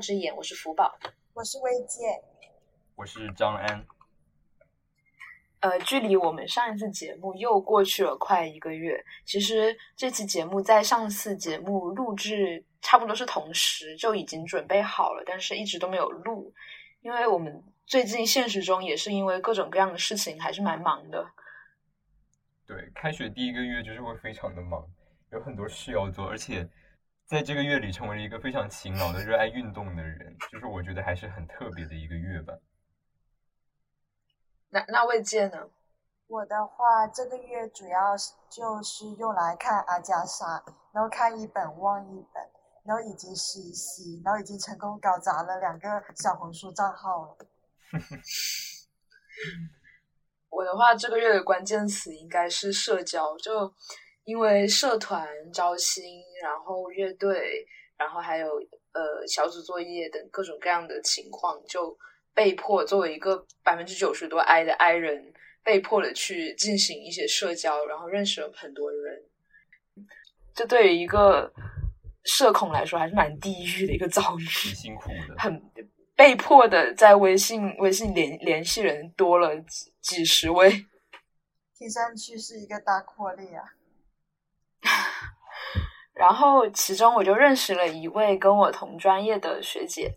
[0.00, 0.98] 听新一期的十二只眼，我是福宝，
[1.34, 2.22] 我是魏健，
[2.96, 3.84] 我是张安。
[5.60, 9.04] 呃，距离我们上一次节目又过去了快一个月。
[9.26, 16.50] 其实这期节目在上次节目录制差不多是同时就已经准备好了，但是一直都没有录，
[17.02, 21.30] 因为我们最近现实中也是因为各种各样的事情还是蛮忙的。
[22.66, 24.82] 对，开学第一个月就是会非常的忙，
[25.32, 26.66] 有很多事要做，而且
[27.30, 32.58] 在这个月里成为了一个非常勤劳的、热爱运动的人，就是我觉得还是很特别的一个月吧。
[34.70, 35.70] 那那魏健呢？
[36.26, 38.16] 我的话，这个月主要
[38.50, 40.60] 就是用来看阿加莎，
[40.92, 42.42] 然后看一本忘一本，
[42.82, 47.36] 然后以及实习，然后已经成功搞砸了两个小红书账号了。
[50.50, 53.72] 我的话，这个月的关键词应该是社交，就
[54.24, 57.66] 因为社团招新，然后乐队，
[57.96, 58.48] 然后还有
[58.92, 61.96] 呃小组作业等各种各样的情况，就。
[62.32, 69.20] 被迫作为一个百分之九十多 I 的 I 人，被迫的去进行一些社交，然后认识了很多人。
[70.54, 71.52] 这对于一个
[72.22, 74.44] 社恐来说，还是蛮地狱的一个遭遇。
[74.46, 75.34] 挺辛苦的。
[75.36, 75.60] 很
[76.14, 80.70] 被迫的在微信微信联联系人多了几几十位。
[81.76, 83.64] 听上去是一个大扩列啊。
[86.14, 90.12] 然后其中我就认识了一位跟我同专业的学姐，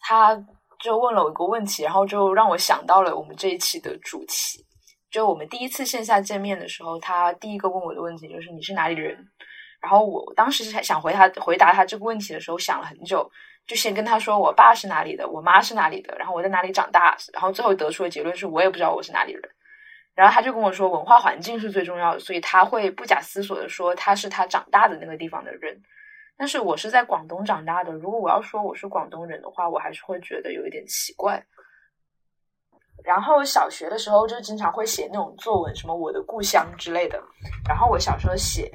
[0.00, 0.44] 她。
[0.82, 4.66] 就问了我一个问题，然后就让我想到了我们这一期的主题。
[5.12, 9.16] 就我们第一次线下见面的时候，他第一个问我的问题就是你是哪里人？
[9.80, 13.30] 然后我当时想回他回答他这个问题的时候，想了很久，
[13.64, 19.42] 就先跟他说我爸是哪里的，我妈是哪里的，然后我在哪里长大，然后最后得出的结论是我也不知道我是哪里人。
[20.14, 25.82] 然后他就跟我说文化环境是最重要的，所以他会不假思索的说他是他长大的那个地方的人。
[26.36, 31.44] 但是我是在广东长大的，如果我要说我是广东人的话，我还是会觉得有一点奇怪。
[33.04, 37.22] 然后小学的时候就经常会写那种作文，什么我的故乡之类的。
[37.68, 38.72] 然后我小时候写，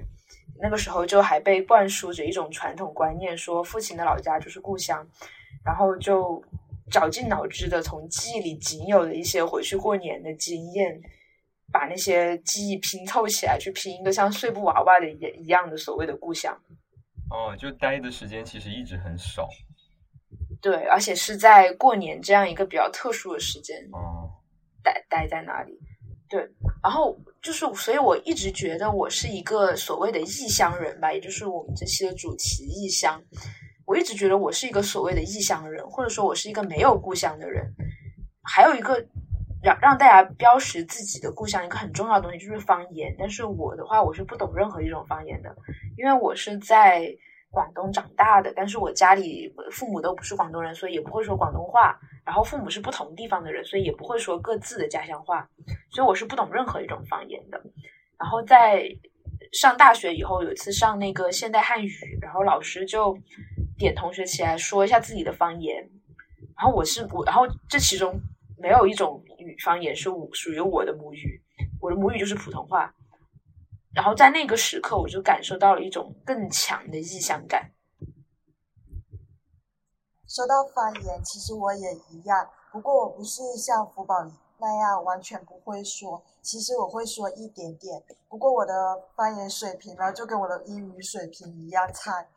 [0.62, 5.06] 那个时候就还被灌输着一种传统观念，说父亲的老家就是故乡。
[5.66, 6.42] 然后就
[6.90, 11.02] 绞尽脑汁的从记忆里仅有的一些回去过年的经验，
[11.72, 16.58] 把那些记忆拼凑起来，去拼一个像碎布娃娃的一一样的所谓的故乡。
[17.30, 19.50] 哦，就待的时间其实一直很少，
[20.62, 24.32] 对，而且是在过年这样一个比较特殊的时间，哦，
[24.82, 25.78] 待待在那里，
[26.30, 26.40] 对，
[26.82, 33.22] 然后就是，所以我一直觉得我是一个所谓的异乡人吧，也就是我们这期的主题异乡，
[33.86, 37.70] 我一直觉得我是一个所谓的异乡人，或者说我是一个没有故乡的人，
[38.42, 39.06] 还有一个
[39.68, 45.54] 让让大家标识自己的故乡一个很重要的东西就是方言，但是我的话我是不懂任何一种方言的。
[45.98, 47.14] 因为我是在
[47.52, 52.00] 广东长大的，但是我家里父母都不是广东人，所以也不会说广东话。
[52.24, 55.50] 然后父母是不同地方的人，所以也不会说各自的家乡话，
[55.90, 57.62] 所以我是不懂任何一种方言的。
[58.18, 58.88] 然后在
[59.52, 63.18] 上大学以后，有一次上那个现代汉语，然后老师就
[63.78, 65.78] 点同学起来说一下自己的方言。
[66.56, 68.20] 然后我是我，然后这其中
[68.58, 71.42] 没有一种语方言是我属于我的母语，
[71.80, 72.94] 我的母语就是普通话。
[73.94, 77.72] 然后在那个时刻，我就感受到了一种更强的异乡感。
[80.28, 84.14] 说到方言，其实我也一样，不过我不是像福宝
[84.60, 88.04] 那样完全不会说，其实我会说一点点。
[88.28, 88.74] 不过我的
[89.16, 92.28] 方言水平呢，就跟我的英语水平一样差，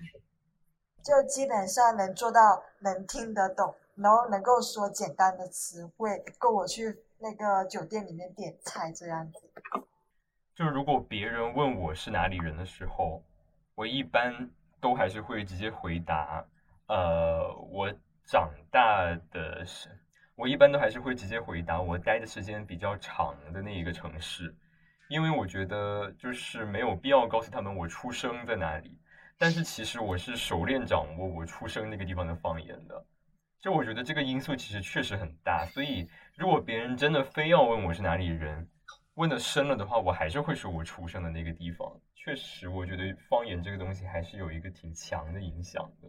[1.04, 9.38] 就基本上能做到能听得懂，然后能够说简单的词汇，够我去那个酒店里面点菜这样子。
[10.54, 13.22] 就如果别人问我是哪里人的时候，
[13.74, 14.50] 我一般
[14.80, 16.42] 都还是会直接回答，
[16.86, 17.92] 呃，我
[18.24, 19.90] 长大的是，
[20.34, 24.54] 我一般都还是会直接回答我待的时间比较长的那一个城市，
[25.08, 28.98] 因为我觉得就是没有必要告诉他们我出生在哪里，
[29.36, 33.04] 但是其实我是熟练掌握我出生那个地方的方言的，
[33.60, 38.68] 就我觉得这个因素其实确实很大，所以如果别人真的非要问我是哪里人。
[39.14, 42.00] 问的深了的话，我还是会说我出生的那个地方。
[42.14, 46.08] 确实，我觉得方言这个东西还是有一个挺强的影响的。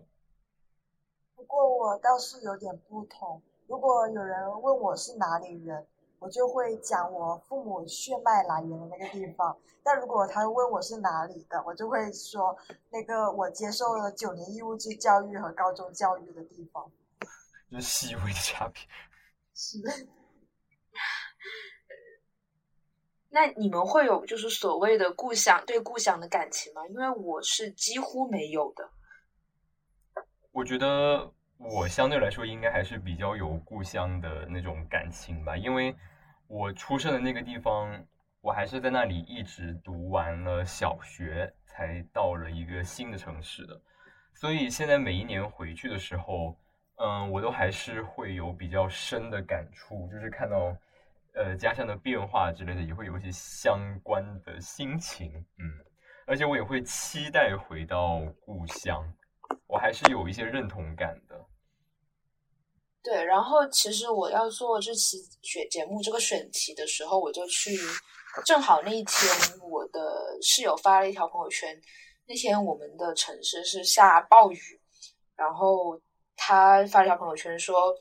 [1.36, 3.42] 不过我倒是有点不同。
[3.68, 5.86] 如果有人问我是哪里人，
[6.20, 9.58] 我就会讲我父母血脉来源的那个地方。
[9.84, 12.56] 但如果他问我是哪里的，我就会说
[12.92, 16.90] 那个我接受了九年义务制教育和高中教育的地方。
[17.72, 18.82] 就是细微的差别。
[19.56, 19.90] 是的。
[23.30, 26.86] 那你们会有就是所谓的故乡对故乡的感情吗？
[26.90, 28.92] 因为我是几乎没有的。
[30.52, 35.96] 我觉得我相对来说应该还是比较有故乡的那种感情吧，因为
[36.48, 38.06] 我出生的那个地方，
[38.42, 43.82] 我还是在那里一直读完了小学，才到了一个新的城市的，
[44.34, 46.60] 所以现在每一年回去的时候，
[46.98, 50.76] 嗯，我都还是会有比较深的感触，就是看到
[51.34, 55.66] 呃家乡的变化之类的，也会有一些相关的心情，嗯，
[56.28, 59.04] 而且我也会期待回到故乡。
[59.68, 61.46] 我还是有一些认同感的。
[63.04, 67.76] 对，然后其实我要做这期选节目这个选题的时候，我就去，
[68.46, 69.28] 正好那一天
[69.60, 70.00] 我的
[70.42, 71.76] 室友发了一条朋友圈，
[72.28, 74.80] 那天我们的城市是下暴雨，
[75.36, 76.00] 然后
[76.44, 77.94] 他发了条朋友圈说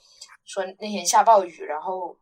[0.45, 2.17] 说那天下暴雨，然后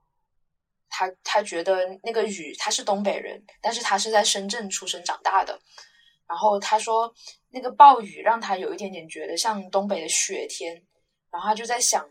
[0.88, 5.61] 他他觉得那个雨他是东北人，但是他是在深圳出生长大的，
[6.26, 7.15] 然后他说。
[7.50, 10.75] 那个暴雨让他有一点点觉得像东北的雪天，
[11.31, 12.06] 然后他就在想，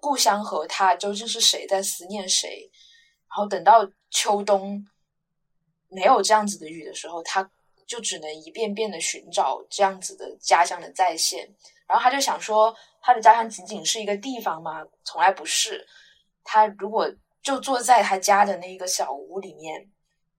[0.00, 2.70] 故乡和他究竟是谁在思念谁？
[3.28, 4.82] 然后等到秋冬
[5.90, 7.42] 没有这样子的雨的时候，他
[7.90, 11.52] 就只能一遍遍的寻找这样子的家乡的再现。
[11.88, 12.72] 然后他就想说，
[13.02, 14.86] 他的家乡仅仅是一个地方吗？
[15.02, 15.84] 从来不是。
[16.44, 19.90] 他如果就坐在他家的那一个小屋里面，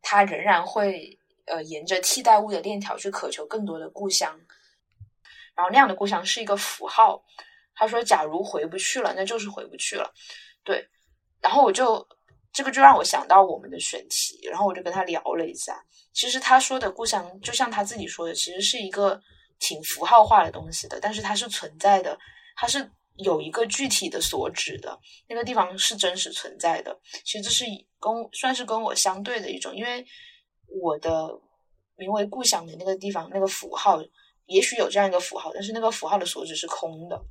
[0.01, 1.17] 他仍然会。
[1.47, 4.39] 呃，沿着替代物的链条去渴求更多的故乡，
[5.55, 7.21] 然后那样的故乡是一个符号。
[7.75, 10.13] 他说：“假如回不去了，那就是回不去了。”
[10.63, 10.87] 对，
[11.41, 12.07] 然后我就
[12.51, 15.83] 这个就让我想到我们的选题，然后我就跟他聊了一下。
[16.13, 19.21] 其实他说的故乡，就像他自己说的，其实是一个
[19.59, 22.17] 挺符号化的东西的，但是它是存在的，
[22.55, 26.99] 它是有一个具体的所指的，那个地方是真实存在的。
[27.23, 27.65] 其实这是
[27.99, 30.05] 跟算是跟我相对的一种，因为。
[30.81, 31.37] 我的
[31.97, 34.01] 名为故乡的那个地方，那个符号
[34.45, 37.21] 也许有这样一个符号，但是那个符号的所指是空的，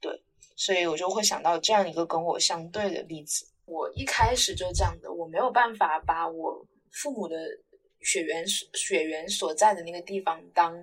[0.00, 0.20] 对，
[0.56, 3.46] 所以我就会想到这样一个跟我相对的例子。
[3.68, 7.36] 我一开始就这样的，我没有办法把我父母的
[8.00, 10.74] 血缘血缘所在的那个地方当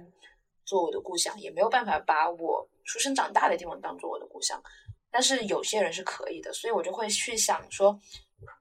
[0.63, 4.62] 做我的故乡，也没有办法把我出生长大的地方当做我的故乡，
[5.10, 8.00] 但是有些人是可以的，所以我就会去想说。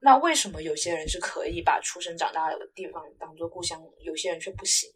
[0.00, 4.88] 那为什么有些人是可以把出生长大的地方当做故乡，有些人却不行？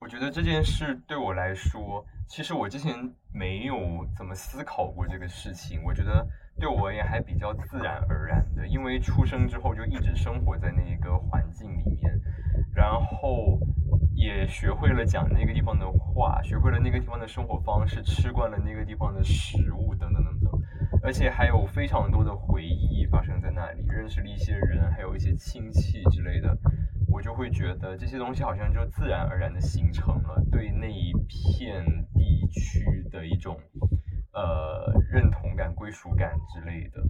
[0.00, 2.92] 我觉得这件事对我来说，其实我之前
[3.34, 3.76] 没有
[4.16, 5.82] 怎么思考过这个事情。
[5.84, 6.24] 我觉得
[6.56, 12.20] 对我而言还比较自然而然的，因为出生之后就一直生活在那一个环境里面，
[12.72, 13.58] 然后
[14.14, 20.60] 也学会了讲那个地方的话，学会了那个地方的生活方式，吃惯了那个地方的食物，等等等等。
[21.02, 26.56] 而且还有非常多的回忆发生在那里，认识了一些人，还有一些亲戚之类的，
[27.10, 31.84] 我就会觉得这些东西好像就自然而然的形成了对那一片
[33.26, 33.56] 一种
[34.32, 37.02] 呃认同感、归属感之类的。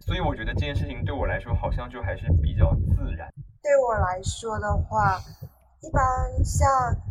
[0.00, 3.32] 所以我觉得这件事情对我来说好像就还是比较自然。
[3.62, 5.20] 对我来说的话。
[5.82, 6.02] 一般
[6.42, 6.66] 像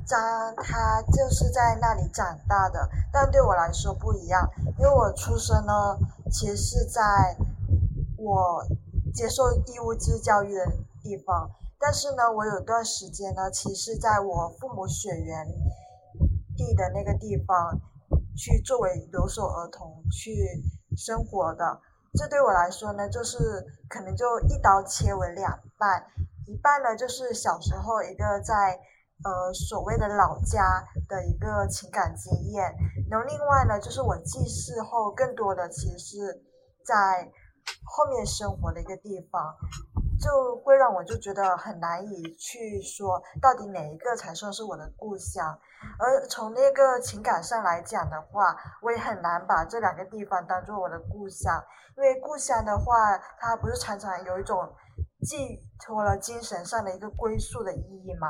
[0.06, 0.20] 张，
[0.58, 4.42] 他就是在那里长大的，但对我来说不一样，
[4.78, 5.98] 因为我出生呢，
[6.30, 7.02] 其实是在
[8.18, 8.66] 我
[9.14, 10.66] 接受义务制教育的
[11.02, 15.46] 地方，但是呢，我有段时间呢，其实在我父母血缘
[16.58, 17.80] 地的那个地方
[18.38, 20.32] 去作为留守儿童去
[20.96, 21.82] 生活的，
[22.14, 23.38] 这对我来说呢，就是
[23.90, 26.06] 可能就一刀切为两半。
[26.48, 28.80] 一半呢，就是小时候一个在
[29.24, 32.72] 呃所谓的老家的一个情感经验，
[33.10, 36.44] 然后另外呢，就是我记事后更多的其实是
[36.86, 37.32] 在
[37.84, 39.56] 后面生活的一个地方，
[40.20, 45.60] 就会让我就觉得很难以去说到底哪一个才算是我的故乡，
[46.00, 51.64] 而从那个情感上来讲的话，我也很难把这两个地方当做我的故乡，
[51.98, 54.74] 因为故乡的话，它不是常常有一种。
[55.28, 58.28] 寄托了精神上的一个归宿的意义吗？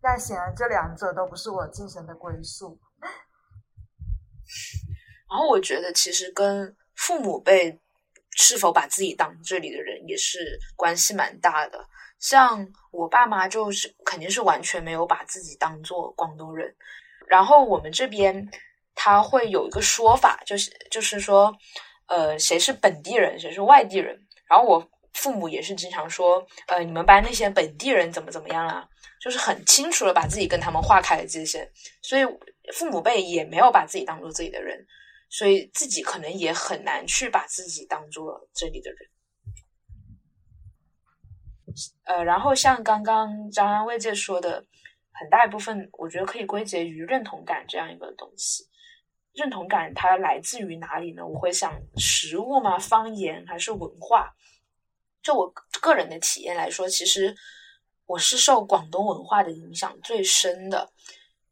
[0.00, 2.80] 但显然这两者都不是我精神的归宿。
[5.28, 7.82] 然后我觉得，其实跟父母辈
[8.38, 11.84] 是否把自己当这里的人也是关系蛮大的。
[12.18, 16.74] 像我爸妈就是肯定是完全没有把自己当做广东人。
[17.26, 18.48] 然后我们这边
[18.94, 21.54] 他会有一个说法，就是就是说，
[22.06, 24.18] 呃，谁是本地人，谁是外地人。
[24.48, 24.90] 然后我。
[25.14, 28.88] 父母也是经常说，呃，你们班那些本地人怎么怎么样啦，
[29.20, 31.68] 就是很清楚的把自己跟他们划开了界限，
[32.02, 32.24] 所以
[32.72, 34.78] 父母辈也没有把自己当做自己的人，
[35.28, 39.10] 所以自己可能也很难去把自己当做这里的人。
[42.04, 44.64] 呃，然后像刚刚张安慰姐说的，
[45.12, 48.64] 很大一部分，我觉得可以归结于认同感这样一个东西。
[49.34, 51.24] 认同感它来自于哪里呢？
[51.24, 52.76] 我会想食物吗？
[52.76, 54.34] 方言还是文化？
[55.22, 55.48] 就我
[55.80, 57.36] 个人的体验来说，其实
[58.06, 60.90] 我是受广东文化的影响最深的，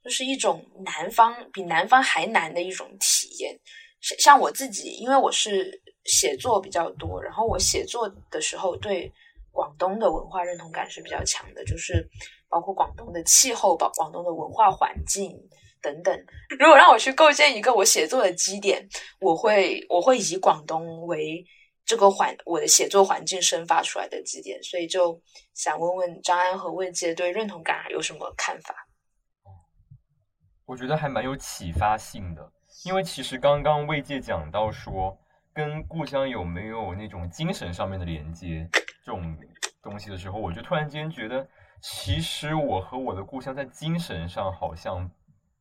[0.03, 3.59] 就是一种南方比南方还难的一种体验。
[4.01, 9.11] 像像我自己，因为我是写作比较多，然后我写作的时候对
[9.51, 12.07] 广东的文化认同感是比较强的，就是
[12.49, 15.33] 包括广东的气候、广广东的文化环境
[15.81, 16.15] 等等。
[16.59, 18.87] 如果让我去构建一个我写作的基点，
[19.19, 21.45] 我会我会以广东为
[21.85, 25.21] 这个环我的写作环境生发出来的基点，所以就
[25.55, 28.75] 想问问张安和魏杰对认同感有什么看法？
[30.67, 32.53] 我觉得还蛮有启发性的。
[32.85, 35.17] 因为其实刚刚魏界讲到说，
[35.55, 38.69] 跟故乡有没有那种精神上面的连接
[39.05, 39.37] 这种
[39.83, 41.49] 东西的时候，我就突然间觉得，
[41.81, 45.11] 其实我和我的故乡在精神上好像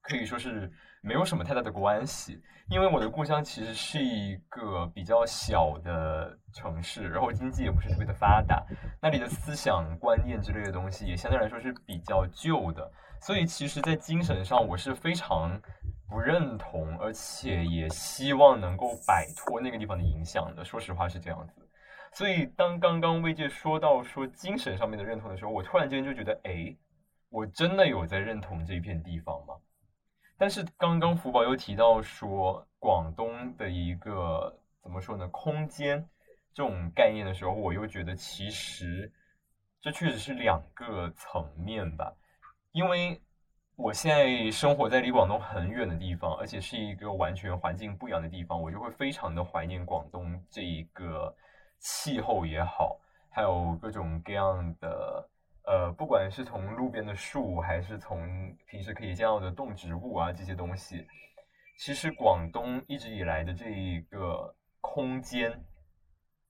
[0.01, 0.69] 可以说是
[1.01, 2.41] 没有什么太大的关系。
[2.69, 8.63] 因为我的故乡其实是一个比较小的城市，然后经济也不是特别的发达，
[9.01, 12.91] 那里的思想观念之类的东西也相对来说是比较旧的，
[13.22, 15.60] 所以其实，在精神上我是非常。
[16.07, 20.63] 不认同，而且也希望能够摆脱那个地方的影响的。
[20.63, 21.67] 说实话是这样子。
[22.13, 26.75] 所以当刚刚魏界说到说精神上面的认同的时候，我突然间就觉得，哎，
[27.29, 29.55] 我真的有在认同这片地方吗？
[30.38, 36.07] 但是刚刚福宝又提到说广东的一个怎么说呢，空间
[36.53, 39.12] 这种概念的时候，我又觉得其实
[39.81, 42.13] 这确实是两个层面吧，
[42.71, 43.19] 因为。
[43.77, 51.36] 我现在生活在离广东很远的地方，而且是一个完全环境不一样的地方，我就会非常的怀念广东这一个
[51.77, 52.98] 气候也好，
[53.29, 55.29] 还有各种各样的
[55.65, 61.05] 呃，不管是从路边的树，还是从平时可以见到的动植物啊这些东西，
[61.77, 65.51] 其实广东一直以来的这一个空间，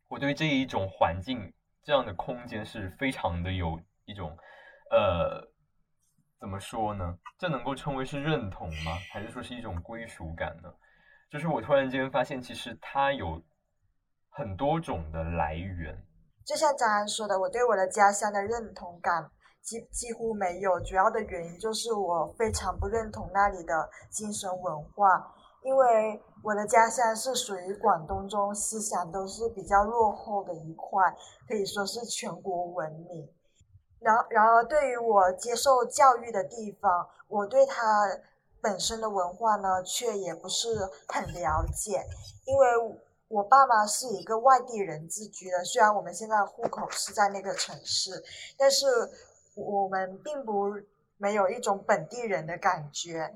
[0.07, 1.51] 我对这一种环境
[1.83, 4.37] 这样的空间是非常的有一种
[4.91, 5.54] 呃。
[6.39, 7.17] 怎么说呢？
[7.39, 8.91] 这能够称为是认同吗？
[9.11, 10.71] 还是说是一种归属感呢？
[11.31, 13.41] 就是我突然间发现，其实它有
[14.29, 15.97] 很多种的来源。
[16.45, 19.31] 就像张安说的，我对我的家乡的认同感
[19.63, 20.79] 几几乎没有。
[20.81, 31.01] 主要的原因就是我非常不认同那里的精神文化，因为我的家乡是属于广东中思想都是比较落后的一块，
[31.47, 33.27] 可以说是全国闻名。
[34.05, 38.19] 然然而，对于我接受教育的地方，我对它
[38.61, 40.67] 本身的文化呢，却也不是
[41.07, 42.05] 很了解。
[42.45, 42.67] 因为
[43.27, 48.23] 我爸妈是一个外地人自居的，虽然我们现在户口是在那个城市，
[48.55, 48.85] 但是
[49.55, 50.65] 我们并不
[51.17, 53.33] 没有一种本地人的感觉。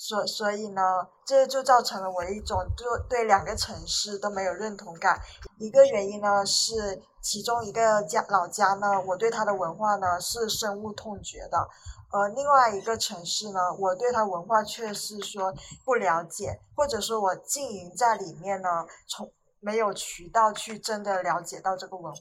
[0.00, 0.80] 所所以呢，
[1.26, 5.20] 这就造成了我一种对对两个城市都没有认同感。
[5.58, 7.02] 一个原因呢是。
[7.22, 11.68] 其中一个家老家呢，我对它的文化呢是深恶痛绝的，
[12.10, 15.52] 而另外一个城市呢，我对它文化却是说
[15.84, 19.30] 不了解，或者说我经营在里面呢，从
[19.60, 22.20] 没有渠道去真的了解到这个文化。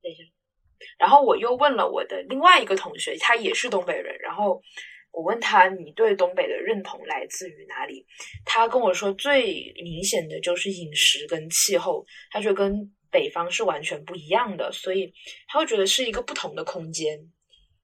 [0.00, 0.22] 等一下，
[0.96, 4.62] 然后我又问了我的另外一个同学，他也是东北人，然后
[5.14, 8.04] 我问他，你对东北的认同来自于哪里？
[8.44, 12.92] 他跟我说，最明显的就是饮食跟气候，他觉得跟。
[13.14, 15.14] 北方是完全不一样的，所以
[15.46, 17.16] 他会觉得是一个不同的空间。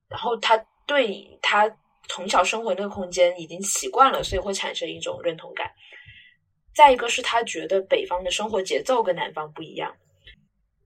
[0.09, 0.59] 然后他
[0.89, 1.71] 对他
[2.09, 5.71] 从小生活那个空间已经习惯了，所以会产生一种认同感。
[6.75, 9.95] 再一个是他觉得北方的生活节奏跟南方不一样。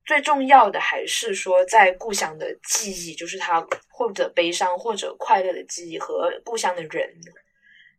[0.05, 7.15] 最重要的还是说，在故乡的记忆，就是他或者悲伤或者快乐的记忆和故乡的人。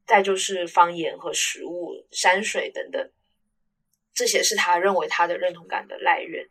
[0.07, 3.11] 再就是方言和食物、山水等等。
[4.13, 6.47] 这些是他认为他的认同感的来源。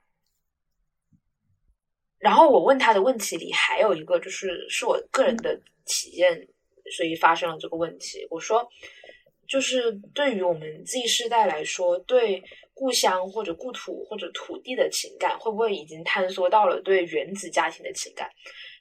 [2.19, 6.49] 然后我问他的问题里还有一个，就是是我个人的体验，
[6.97, 8.27] 所以发生了这个问题。
[8.29, 8.69] 我说，
[9.47, 12.43] 就是对于我们 Z 世代来说，对
[12.75, 18.29] 故乡或者故土或者土地的情感，会不会已经坍缩到了对原子家庭的情感？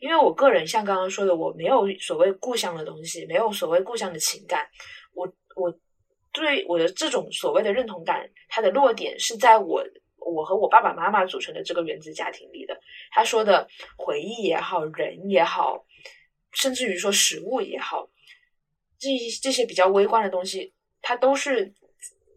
[0.02, 4.68] 因为我个人像刚刚说的，我没有所谓故乡的东西，没有所谓故乡的情感，
[5.14, 5.74] 我我。
[6.36, 9.84] 对我的这种所谓的认同感，它的落点是在我
[10.18, 12.76] 我和我爸爸妈妈组成的这个原子家庭里的。
[13.12, 15.86] 他说的回忆也好，人也好，
[16.52, 18.10] 甚至于说食物也好，
[18.98, 19.10] 这
[19.44, 20.74] 这些比较微观的东西，
[21.04, 21.72] 它都是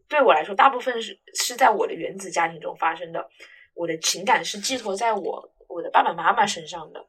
[0.08, 3.28] 对我来说，大部分是是在我的原子家庭中发生的。
[3.74, 7.06] 我的情感是寄托在我我的爸爸妈妈身上的。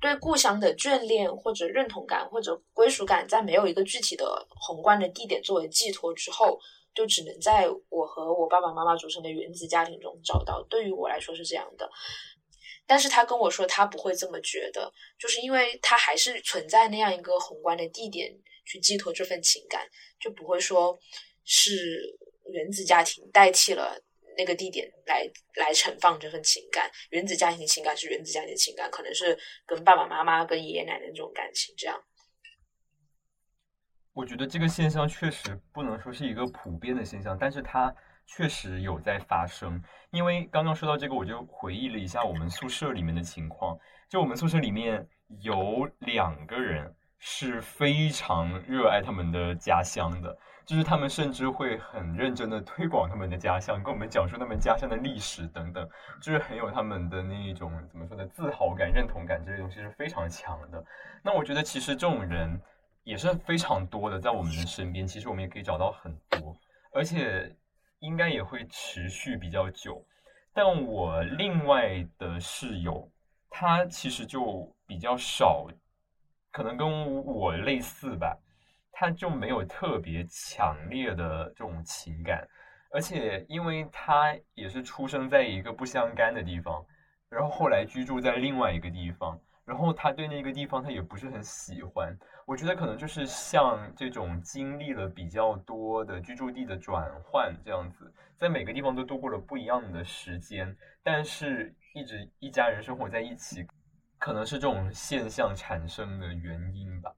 [0.00, 6.58] 对故乡的眷恋或者认同感或者归属感，在没有一个具体的宏观的地点作为寄托之后，
[6.94, 10.62] 就只能在我和我爸爸妈妈组成的原子家庭中找到。
[10.70, 11.90] 对于我来说是这样的，
[12.86, 18.32] 但是他跟我说他不会这么觉得，就是因为他还是存在那样一个宏观的地点
[18.68, 19.84] 去寄托这份情感，
[20.20, 20.96] 就不会说
[21.44, 22.16] 是
[22.52, 24.00] 原子家庭代替了。
[24.36, 31.74] 那个地点来来盛放这份情感，原子家庭的情感是原子家庭的情感，可能是跟爸爸妈妈、跟爷爷奶奶那种感情。
[31.76, 32.00] 这样，
[34.12, 37.92] 我觉得这个现象确实不能说是一个普遍的现象，但是它
[38.28, 39.82] 确实有在发生。
[40.12, 43.76] 因为刚刚说到这个，我就回忆了一下我们宿舍里面的情况，
[44.08, 45.04] 就我们宿舍里面
[45.40, 50.36] 有两个人是非常热爱他们的家乡的。
[50.66, 55.88] 就是他们甚至会很认真的推广他们的家乡，跟我们讲述他们家乡的历史等等，
[56.20, 60.84] 就是很有他们的那一种怎么说呢，自豪感、认同感这些东西是非常强的。
[61.22, 62.60] 那我觉得其实这种人
[63.02, 66.54] 也是非常多的，在我们的身边，其实我们也可以找到很多，
[66.92, 67.50] 而且
[68.00, 70.04] 应该也会持续比较久。
[70.52, 73.10] 但我另外的室友，
[73.48, 75.66] 他其实就比较少，
[76.58, 78.36] 可能跟我类似吧。
[78.90, 82.44] 他就没有特别强烈的这种情感，
[82.92, 86.84] 而且因为他也是出生在一个不相干的地方，
[87.28, 92.12] 然后后来居住在另外一个地方，然后他对那个地方他也不是很喜欢。
[92.44, 103.64] 我觉得可能就是像这种经历了比较多的居住地的转换这样子，在每个地方都度过了不一样的时间，但是一直一家人生活在一起，
[104.18, 107.14] 可能是这种现象产生的原因吧。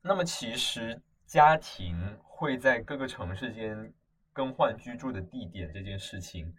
[0.00, 3.92] 那么，其实家庭会在各个城市间
[4.32, 6.54] 更换居住的地点这件事情，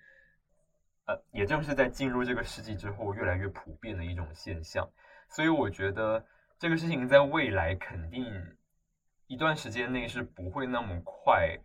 [1.06, 4.88] 呃，也正是在进入这个世纪之后越来越普遍的一种现象。
[5.30, 6.24] 所以，我觉得
[6.58, 8.26] 这个事情在未来肯定
[9.28, 11.58] 一段时间内是不会那么快，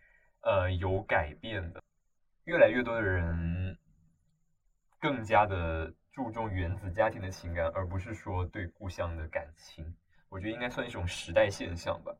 [0.43, 1.83] 呃，有改变的。
[2.45, 3.79] 越来越多的人
[5.01, 9.85] 更加的注重原子家庭的情感，而不是说对故乡的感情。
[10.29, 12.15] 我觉得应该算一种时代现象吧。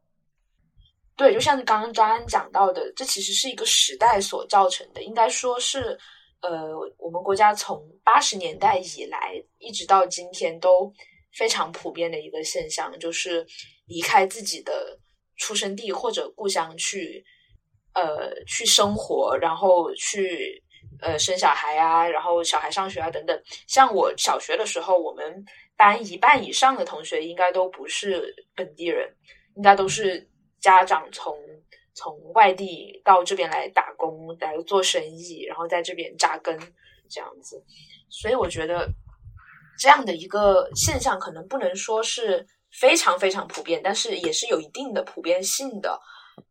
[1.17, 5.05] 对，就像刚刚张安讲到的，这其实是一个时代所造成的。
[5.05, 5.97] 应该说是，
[6.41, 10.93] 呃，我们国家从八十年代以来一直到今天都
[11.37, 13.47] 非常普遍的一个现象，就是
[13.87, 14.99] 离开自己的
[15.37, 17.25] 出生地或者故乡去，
[17.93, 20.64] 呃，去生活，然后去
[21.05, 23.43] 呃生小孩啊，然后小孩上学啊等等。
[23.69, 25.45] 像我小学的时候，我们。
[25.77, 29.13] 班一半以上的同学应该都不是本地人，
[29.57, 30.25] 应该都是
[30.61, 31.37] 家长从
[31.95, 36.57] 从外地到这边来打工、来做生意，然后在这边扎根
[37.11, 37.61] 这样子。
[38.09, 38.89] 所以我觉得
[39.77, 46.01] 这样的一个现象可能不能说是非常非常普遍，但是也是有一定的普遍性的。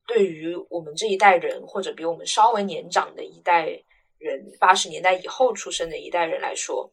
[0.05, 3.81] 对于我们这一代人，或者比我们稍微年长的一代
[4.23, 6.91] 人，八十年代以后出生的一代人来说。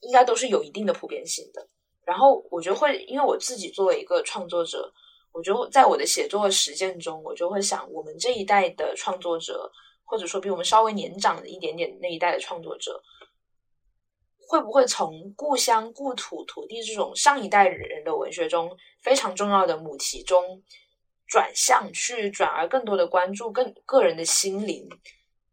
[0.00, 1.68] 应该都是有一定的普遍性的。
[2.04, 4.92] 然后我觉得会，因为我自己作为一个创作者，
[5.32, 9.68] 我觉得在我的写作实践中，我就会想，我们这一代的创作者，
[10.04, 13.02] 或者说比我们稍微年长的一点点那一代的创作者，
[14.46, 20.62] 会不会从故乡、故土、土地这种上一代人的文学中非常重要的母题中，
[21.26, 24.86] 转向去转而更多的关注更个人的心灵？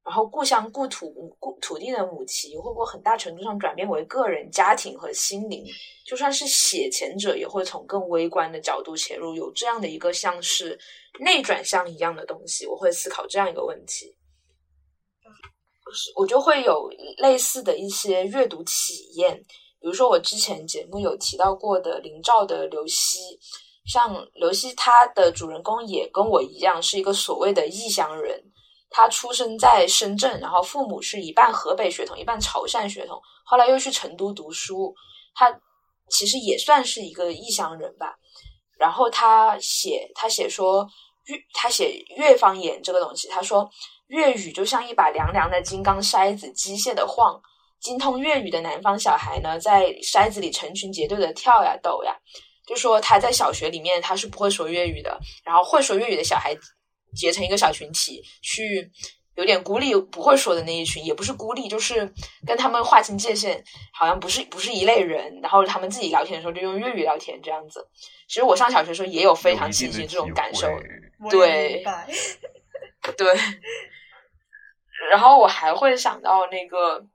[0.05, 5.63] 然后，故乡、故土、故土地的母题，会不会很大程度上转变为个人、家庭和心灵？
[6.05, 10.77] 就算是写前者，也会从更微观的角度切入，有这样的一个像是
[11.21, 12.67] 内转向一样的东西。
[12.67, 14.13] 我会思考这样一个问题，
[16.17, 16.89] 我就会有
[17.19, 19.41] 类似的一些阅读体验。
[19.79, 23.39] 比如说，我之前节目有提到过的林兆的刘希，
[23.85, 28.43] 像刘希，他的主人公也跟我一样，是一个所谓的异乡人。
[28.95, 34.93] 他出生在深圳，然后父母是一半河北血统，一半潮汕血统，后来又去成都读书。
[35.33, 35.51] 他
[36.09, 38.13] 其实也算是一个异乡人吧。
[38.77, 40.87] 然后他写，他写说
[41.25, 43.27] 粤，他写粤方言这个东西。
[43.29, 43.67] 他说
[44.09, 47.41] 粤语就像一把凉凉的金刚筛子，机械的晃。
[47.81, 52.15] 精通粤语的南方小孩呢，在筛子里成群结队的跳呀抖呀。
[52.67, 56.55] 就说他在小学里面他是不会说粤语的，然后会说粤语的小孩。
[57.15, 58.91] 结成一个小群体，去
[59.35, 62.11] 有点孤立不会说的那一群，也不是孤立，就是
[62.45, 65.39] 跟他们划清界限，好像不是不是一类人。
[65.41, 67.87] 然后他们自己聊天的时候就用粤语聊天，这样子。
[68.27, 70.67] 其实我上小学时候也有非常清晰这种感受，
[71.29, 71.83] 对，
[73.17, 73.33] 对。
[75.11, 77.05] 然后我还会想到那个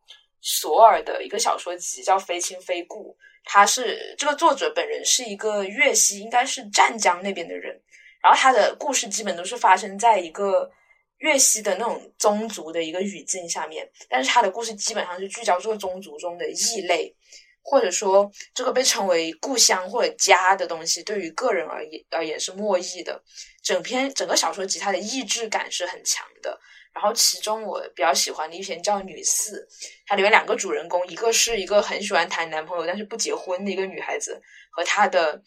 [0.40, 3.12] 索尔的一个小说集叫《非亲非故》，
[3.44, 7.80] 他是这个作者本人是一个粤西，应该是湛江那边的人。
[8.22, 10.70] 然后他的故事基本都是发生在一个
[11.18, 17.14] 粤西的那种宗族的一个语境下面，但是他的故事基本上是聚焦这个宗族中的异类，
[17.62, 23.22] 或者说这个被称为故乡或者家的东西，对于个人而言而言是莫异的。
[23.62, 26.58] 整篇整个小说集它的意志感是很强的。
[26.94, 29.60] 然后其中我比较喜欢的一篇叫《女四》，
[30.06, 35.40] 它里面两个主人公，一个是一个很喜欢谈男朋友但是不结婚的一个女孩子，和她的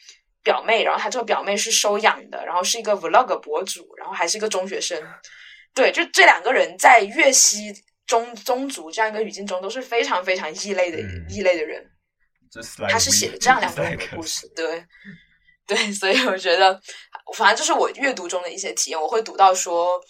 [0.44, 0.84] 表妹。
[0.84, 5.02] 然后她这个表妹是收养的，然后是一个 vlog 博主，然后还是一个中学生。
[5.74, 7.74] 对，就这两个人在粤西
[8.08, 10.98] 宗宗族这样一个语境中都是非常非常异类的
[11.30, 11.90] 异类的人。
[12.90, 14.86] 他是写的这样两个人的故事，对
[15.66, 16.82] 对，所以我觉得，
[17.38, 20.02] 反正就是我阅读中的一些体验，我会读到说。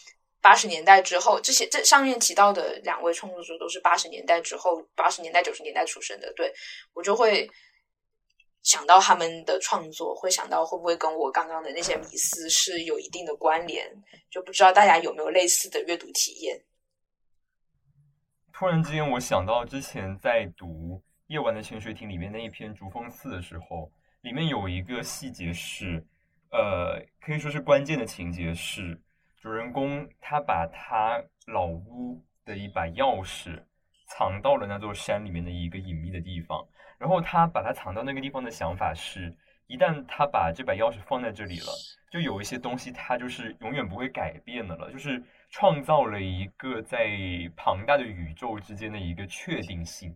[0.44, 6.34] 八十年代之后，这些这上面提到的两位创作者都是八十年代之后，八十年代九十年代出生的。
[6.34, 6.52] 对
[6.96, 7.48] 我就会
[8.63, 13.91] 想到他们的创作，会想到会不会跟我刚刚的那些迷思是有一定的关联？
[14.30, 16.63] 就不知道大家有没有类似的阅读体验？
[18.54, 20.97] 突然之间，我想到之前在读
[21.28, 26.06] 《夜晚的潜水艇》里面那一篇《竹峰寺》的时候，里面有一个细节是，
[26.52, 29.02] 呃，可以说是关键的情节是。
[29.41, 33.60] 主人公他把他老屋的一把钥匙
[34.12, 39.34] 藏到了那座山里面的一个隐秘的地方，然后他把它藏到那个地方的想法是，
[39.67, 41.71] 一旦他把这把钥匙放在这里了，
[42.12, 47.10] 就有一些东西它就是永远不会改变的了，就是创造了一个在
[47.56, 50.13] 庞大的宇宙之间的一个确定性。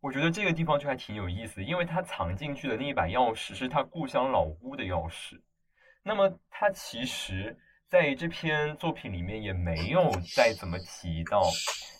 [0.00, 5.38] 我觉得这个地方就还挺有意思，因为他藏进去的那一把钥匙是他故乡老屋的钥匙，
[6.02, 7.56] 那么他其实。
[7.92, 11.42] 在这篇作品里面也没有再怎么提到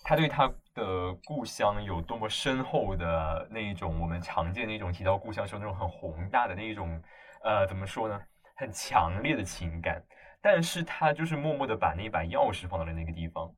[0.05, 7.02] 他对他的故乡有多么深厚的那一种我们常见那种提到故乡时候那种很宏大的那一种
[7.42, 8.20] 呃怎么说呢
[8.56, 10.02] 很强烈的情感，
[10.40, 13.52] 但是他就是默默的把那把钥匙放到了那个地方，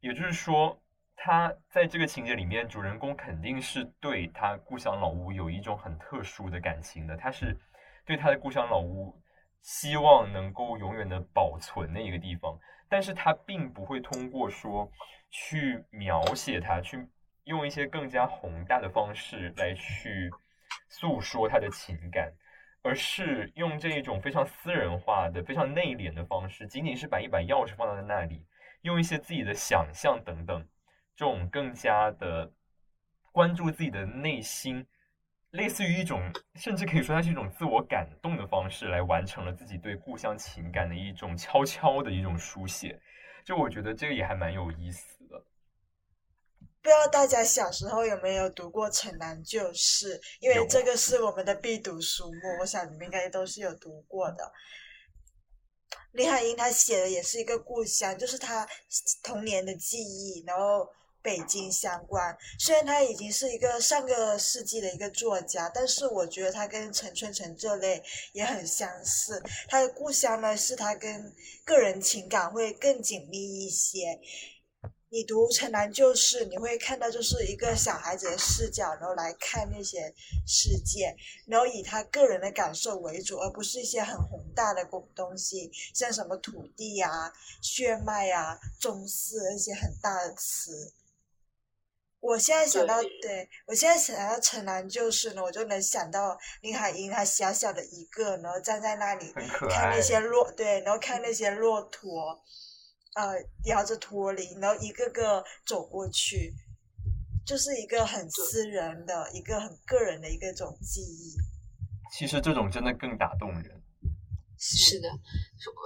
[0.00, 0.78] 也就是说
[1.16, 7.58] 他在这个情节里面主人公肯定是对他故乡老屋有一种很特殊的感情的，他是
[8.04, 9.14] 对他的故乡老屋。
[9.62, 14.90] 希望能够永远的保存的一个地方，但是他并不会通过说
[15.30, 17.06] 去描写它，去
[17.44, 20.30] 用一些更加宏大的方式来去
[20.88, 22.32] 诉说他的情感，
[22.82, 28.44] 而是用这一种非常私人化的、非常内敛的方式，仅仅是把一把钥匙放在那里，
[28.82, 30.66] 用一些自己的想象等等，
[31.16, 32.52] 这种更加的
[33.32, 34.86] 关注自己的内心。
[35.52, 36.22] 类似于一种，
[36.54, 42.96] 甚至可以说它是一种自我感动的方式，来完成了自己对故乡情感的一种悄悄的一种书写。
[43.44, 45.19] 就我觉得这个也还蛮有意思。
[46.82, 50.18] 不知道大家小时候有没有读过《城南旧事》？
[50.40, 54.52] 因为这个是我们的必读书目，我想你们应该都是有读过的。
[56.12, 58.66] 林海音他写的也是一个故乡，就是他
[59.22, 60.88] 童年的记忆，然后。
[61.22, 69.38] 北京相关，虽然他已经是一个上个世纪的一个作家，但是我觉得他跟陈春成这类也很相似。
[69.68, 71.30] 他的故乡呢，是他跟
[71.62, 74.18] 个人情感会更紧密一些。
[75.12, 80.14] 你读《城南旧事》，你会看到就是一个小孩子的视角，然后来看那些
[80.46, 81.12] 世界，
[81.46, 90.92] 然后以他个人的感受为主，而不是一些很宏大的东东西，像什么土地呀、血脉呀、宗祠那些很大的词。
[92.20, 102.40] 我现在想到，对我现在想到《城南旧事》呢，我就能想到林海音，她小小的一个，然后站在那里看那些骆，对，然后看那些骆驼，
[103.20, 103.34] 呃，
[103.66, 106.54] 摇着驼铃，然后一个个走过去，
[107.44, 111.36] 就是一个很私人的一个很个人的一个种记忆。
[112.12, 113.82] 其实这种真的更打动人。
[114.58, 115.08] 是的，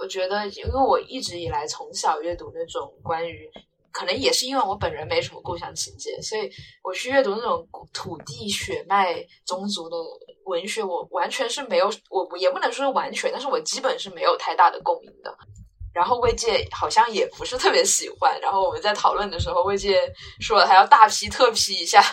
[0.01, 3.49] 我觉得，因为我一直以来从小阅读那种关于。
[3.91, 6.51] 可能也是因为我本人没什么故乡情节，所以
[6.83, 9.95] 我去阅读那种土地血脉宗族的
[10.43, 15.33] 文学，我完全是没有，我也不能说是完全，但是我基本是没有太大的共鸣的。
[15.95, 18.39] 然后魏界好像也不是特别喜欢。
[18.41, 22.03] 然后我们在讨论的时候，魏界说了他要大批特批一下，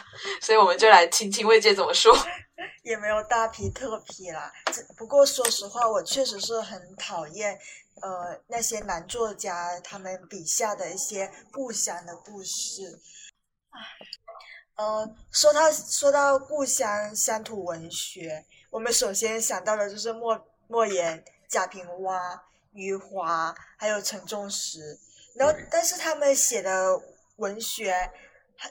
[0.41, 2.17] 所以我们就来听听魏界怎么说。
[2.85, 4.53] 也没有大批特批啦，
[4.97, 7.59] 不过说实话，我确实是很讨厌。
[8.01, 12.99] 呃，那些男作家他们笔下的一些故乡的故事，
[14.77, 21.97] 呃，说到说到故乡乡土文学，我们首先想到的就是莫莫言、贾平凹、
[22.73, 24.99] 余华，还有陈仲实。
[25.35, 27.01] 然后，但是他们写的
[27.37, 28.11] 文学，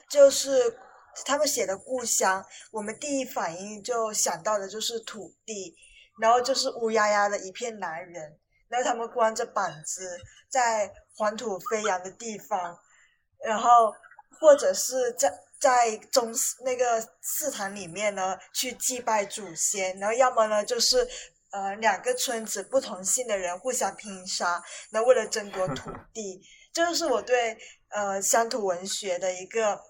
[0.08, 0.76] 就是
[1.24, 5.76] 他们写的故乡，我们第一反应就想到的就是土地，
[6.20, 8.38] 然后就是乌压压的一片男人，
[8.68, 12.78] 然后他们光着膀子在黄土飞扬的地方，
[13.44, 13.92] 然后
[14.40, 16.32] 或者是在在宗
[16.64, 21.06] 那个祠堂里面呢去祭拜祖先，然后要么呢就是
[21.52, 26.42] 呃两个村子不同姓的人互相拼杀，那为了争夺土地，
[26.74, 27.56] 这就是我对
[27.88, 29.80] 呃乡土文学的一个。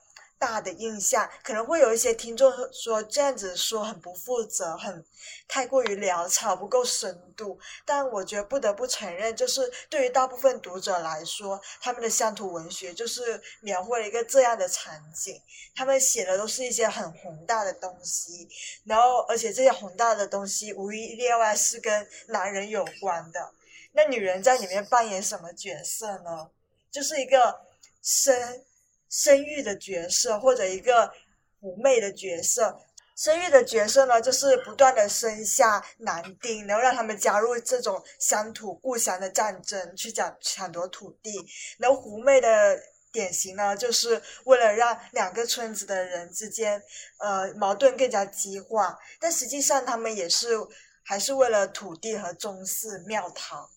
[0.43, 5.05] 大的印象可能会有一些听众说这样子说很不负责，很
[5.47, 7.57] 太过于潦草，不够深度。
[7.87, 15.41] 但我觉得不得不承认，就是对于大部分读者来说，他们的乡土文学就是描绘了一个这样的场景。
[15.77, 18.49] 他们写的都是一些很宏大的东西，
[18.85, 23.53] 然后而且这些宏大的东西无一例外是跟男人有关的。
[23.93, 26.51] 那女人在里面扮演什么角色呢？
[26.91, 27.61] 就是一个
[28.03, 28.65] 生。
[29.13, 31.13] 生育的角色或者一个
[31.61, 32.81] 妩媚的角色，
[33.15, 41.31] 生育的角色呢，就是不断的生下男丁，然后让他们加入这种乡土故乡的战争，去抢抢夺土地。
[41.79, 42.81] 然后狐媚的
[43.13, 46.83] 典型呢，就是为了让两个村子的人之间，
[47.19, 48.99] 呃，矛盾更加激化。
[49.21, 50.57] 但实际上，他们也是
[51.05, 53.69] 还是为了土地和宗祠庙堂。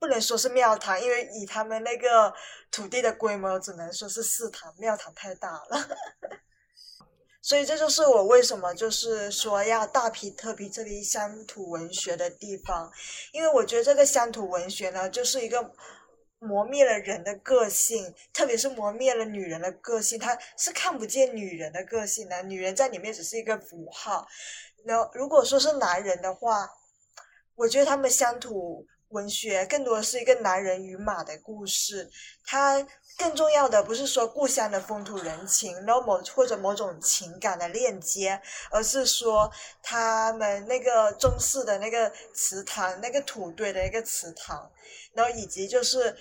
[0.00, 2.32] 不能说是庙堂，因为以他们那个
[2.70, 4.74] 土地的规模，只能说是祠堂。
[4.78, 5.88] 庙堂太大了，
[7.42, 12.90] 所以这就是我为什么就是说要大批特批这里乡土文学的地方，
[13.32, 15.70] 因为我觉得这个乡土文学呢，就是一个
[16.38, 24.26] 磨灭了人的个性，特别是磨灭了女人的个性，它是看不见女人的个性的，女人在里面只是一个符号。
[24.86, 26.70] 然后如果说是男人的话，
[27.54, 28.86] 我觉得他们乡土。
[29.10, 32.10] 文学更多是一个男人与马的故事，
[32.44, 39.50] 它更重要的不是说故乡的风土人情，然后某或者某种情感的链接，而是说
[39.82, 44.70] 他们那个中式的那个祠堂，那个土堆的一个祠堂，
[45.12, 46.16] 然后以及就是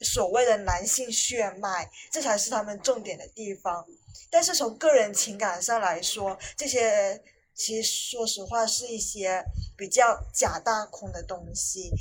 [0.00, 3.86] 所谓的男性血脉，这才是他们重点的地方。
[4.30, 7.22] 但是从个人情感上来说，这些
[7.54, 9.42] 其实说实话是一些
[9.78, 11.92] 比较假大空的东西。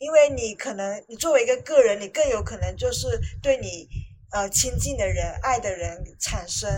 [0.00, 3.06] 因为你可能，你作为一个个人，你更有可能就是
[3.42, 3.86] 对你
[4.32, 6.70] 呃亲近的人、爱的人产生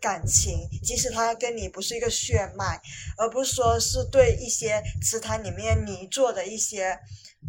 [0.00, 2.80] 感情，即使他跟你不是一个血脉，
[3.18, 6.98] 而不是说是对一些祠堂里面泥做的一些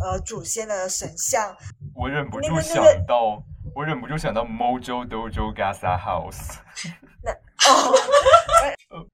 [0.03, 1.55] 呃祖先的神像。
[1.95, 3.41] 我忍不住想到，
[3.73, 6.57] 我忍不住想到 Mojo Dojo Gasa House。
[7.23, 9.05] 那哦，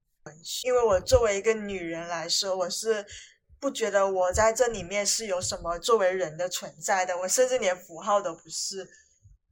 [0.64, 3.06] 因为我作为一个女人来说，我是。
[3.60, 8.82] 不觉得我在这里面是有什么作为人的存在的，我甚至连符号都不是，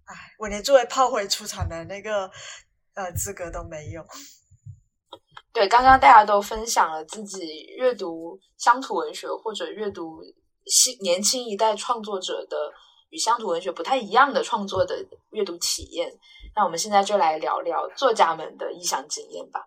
[0.05, 2.31] 哎，我连作为炮灰出场的那个
[2.95, 4.05] 呃资格都没有。
[5.53, 10.23] 对，刚刚大家都分享了自己阅读乡土文学或者阅读
[10.67, 12.57] 新年轻一代创作者的
[13.11, 16.13] 与乡土文学不太一样的创作的阅读体验，
[16.55, 19.67] 那我们现在就来聊聊作家们的异乡经验吧，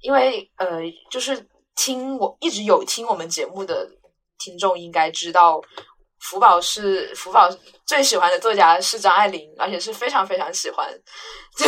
[0.00, 1.48] 因为呃，就是。
[1.80, 3.90] 听我一直有听我们节目的
[4.38, 5.58] 听众应该知道，
[6.18, 7.48] 福宝是福宝
[7.86, 10.86] 最喜欢的作家是张爱玲，而且是非常非常喜欢。
[11.56, 11.66] 对，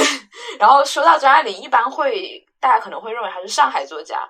[0.58, 4.28] 然后说到张爱玲，一般会大家可能会认为她是上海作家，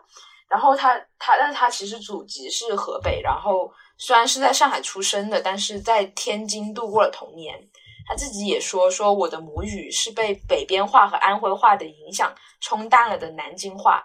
[0.49, 3.68] 然后她她，但是她其实祖籍是河北，然后
[3.99, 7.59] 虽然是在上海出生的，但是在天津度过了童年。
[8.07, 14.05] 她自己也说，说我的母语是被北边话和安徽话的影响冲淡了的南京话。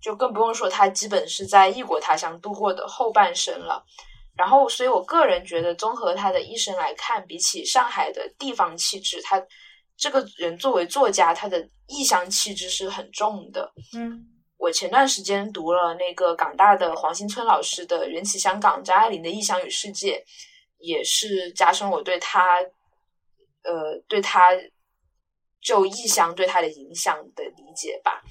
[0.00, 3.84] 就更不用说他基本是在异国他乡度过的后半生了，
[4.36, 9.42] 然后，所以我个人觉得，综合他的一生来看，比起上海的地方气质，他
[9.96, 13.72] 这个人作为作家，他的异乡气质是很重的。
[13.96, 14.24] 嗯，
[14.56, 20.18] 我前段时间读了那个港大的黄新村老师的《缘起香港》，张爱玲的《异乡与世界》，
[20.78, 22.60] 也是加深我对他，
[23.64, 24.50] 呃，对他
[25.60, 28.22] 就异乡对他的影响的理解吧。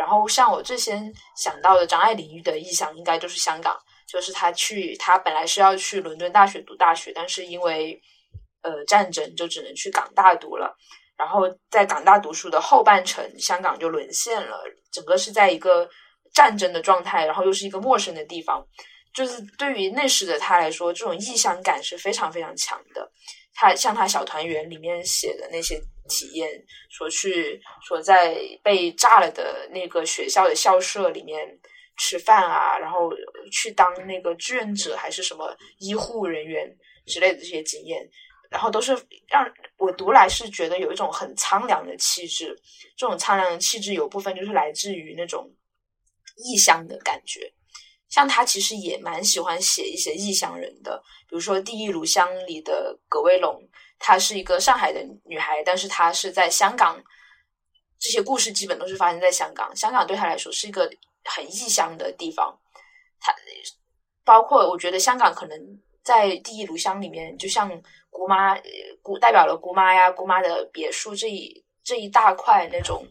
[0.00, 3.76] 然后像我最先想到的张爱玲的意向，应该就是香港，
[4.08, 8.00] 就是她去，她本来是要去伦敦大学读大学，但是因为
[8.62, 10.74] 呃战争，就只能去港大读了。
[11.18, 15.86] 然后在港大读书的后半程，香港就沦陷了，整个是在一个
[16.32, 18.66] 战争的状态，然后又是一个陌生的地方，
[19.12, 23.06] 就是对于那时的他来说，这种异乡感是非常非常强的。
[23.54, 25.78] 他像他小团圆里面写的那些。
[26.10, 26.50] 体验
[26.90, 31.38] 说去说在被炸了的那个学校的校舍里面
[31.96, 33.10] 吃饭啊，然后
[33.50, 36.68] 去当那个志愿者还是什么医护人员
[37.06, 38.06] 之类的这些经验，
[38.50, 38.92] 然后都是
[39.28, 39.46] 让
[39.78, 42.54] 我读来是觉得有一种很苍凉的气质。
[42.96, 45.50] 这种苍凉的气质有部分就是来自于那种
[46.36, 47.52] 异乡的感觉。
[48.08, 53.62] 像他其实也蛮喜欢写一些异乡人的，比如说《第一炉香》里的葛威龙，
[54.00, 57.00] 她是一个上海的女孩，但是她是在香港。
[58.00, 60.90] 这些故事基本都是发生在香港，香港对她来说是一个
[61.22, 62.58] 很异乡的地方。
[63.20, 63.32] 她
[64.24, 67.70] 包括我觉得香港可能在《第一炉香》里面，就像
[68.08, 68.58] 姑妈
[69.02, 73.06] 姑代表了姑妈呀、姑妈的别墅这一这一大块那种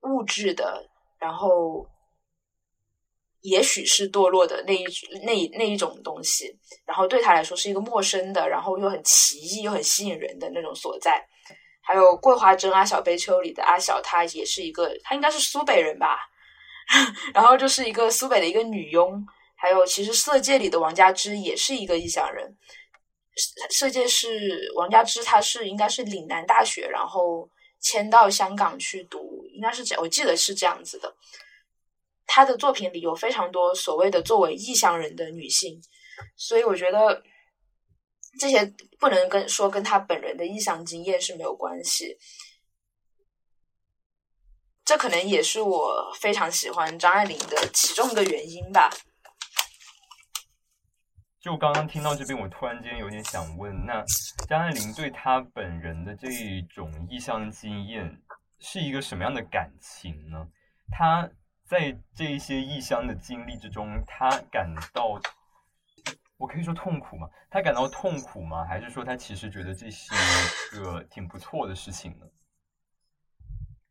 [0.00, 1.86] 物质的，然后。
[3.42, 4.84] 也许是堕落的那一
[5.22, 11.24] 那那一种东西，然后对他来说是一个陌生的，然后又很奇异又很吸引人的那种所在。
[11.84, 16.18] 还有桂花针啊，小悲秋里的阿小，她也是一个，她应该是苏北人吧，
[17.34, 19.24] 然后就是一个苏北的一个女佣。
[19.56, 22.56] 还有其实色戒里的王佳芝也是一个异乡人，
[23.70, 27.48] 色戒是王佳芝，她是应该是岭南大学，然后
[27.80, 31.12] 迁到香港去读，应该是这，我记得是这样子的。
[32.26, 35.78] 他的作品里有非常多所谓的作为异乡人的女性，
[36.36, 37.22] 所以我觉得
[38.38, 38.64] 这些
[38.98, 42.16] 不能跟说跟他本人的异乡经验是没有关系。
[44.84, 48.90] 这可能也是我非常喜欢张爱玲的其中一个原因吧。
[51.40, 54.02] 就刚刚听到这边，我突然间有点想问：那
[54.48, 56.28] 张爱玲对她本人的这
[56.72, 58.22] 种异乡经验
[58.58, 60.48] 是一个什么样的感情呢？
[60.90, 61.28] 她。
[61.72, 65.18] 在这一些异乡的经历之中，他感到，
[66.36, 67.26] 我可以说痛苦吗？
[67.48, 68.62] 他感到痛苦吗？
[68.62, 70.12] 还是说他其实觉得这是
[70.76, 72.26] 一个挺不错的事情呢？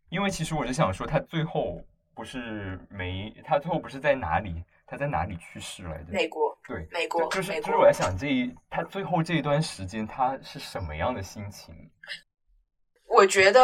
[0.10, 4.64] 因为其实我就想说，他最后不是没，他最后不是在哪里？
[4.86, 6.12] 他在哪里去世来着？
[6.12, 6.56] 美国。
[6.68, 7.28] 对，美国。
[7.30, 11.74] 就是就是我在想，这一他最后这一段时间，他是什么样的心情？
[13.08, 13.60] 我觉得。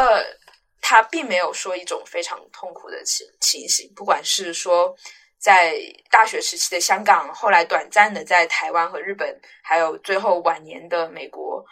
[0.80, 4.96] 他并没有说一种非常痛苦的情情形，不管是说
[5.38, 5.76] 在
[6.10, 11.64] 大学时期的香港，后来短暂的在台湾和日本，还有最后晚年的美国，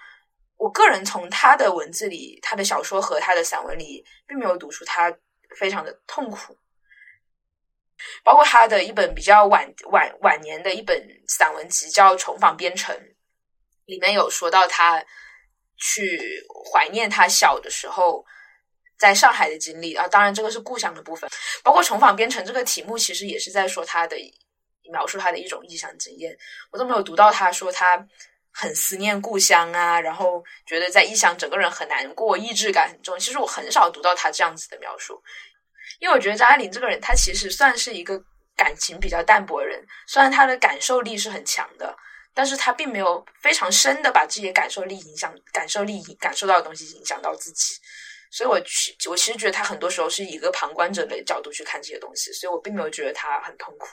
[0.56, 5.16] 我个人从他的文字里、他的小说和他的散文里，并没有读出他
[5.56, 6.58] 非常的痛苦。
[8.22, 12.94] 包括他的一本比较晚晚晚年的一本散文集叫《重访边城》，
[13.86, 15.02] 里面有说到他
[15.78, 18.26] 去怀念他小的时候。
[18.98, 21.28] 在上海的经历啊，当然这个是故乡的部分，
[21.62, 24.16] 包括重访边城这个题目，其实也是在说他的
[24.90, 26.36] 描述他的一种异乡经验。
[26.70, 28.06] 我都没有读到他说他
[28.52, 33.18] 很思念故乡啊，然后觉得在异乡整个人很难过，意志感很重。
[33.18, 35.22] 其实我很少读到他这样子的描述，
[36.00, 38.18] 因为我觉得张爱玲这个人，她其实算是一个
[38.56, 41.94] 感情比较淡薄的人，虽然她的感受力是很强的，
[42.32, 47.74] 但是她并没有非常深的把自己的感受力影响、感受力感受到的东西影响到自己。
[48.30, 53.86] 所以，我去我其实觉得他很多时候是以一个旁观者的角度去看这些东西，所以我并没有觉得他很痛苦。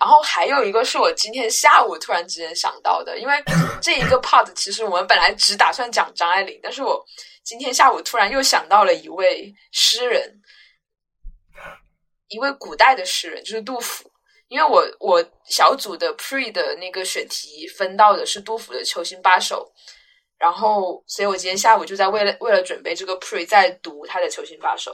[0.00, 3.34] 然后还有一个是我今天下午突然之间想到的，因为
[3.82, 7.04] 这一个 part 其实我们本来只打算讲张爱玲，但是我
[7.42, 10.40] 今天下午突然又想到了一位诗人，
[12.28, 14.10] 一位古代的诗人，就是杜甫。
[14.48, 19.70] 因为我我小组的 pre 的那个选题分到的是杜甫的《秋兴八首》。
[20.38, 24.92] 然后，所以我今天下午就在为了为了准备这个 pre，在读他的《求行八首》，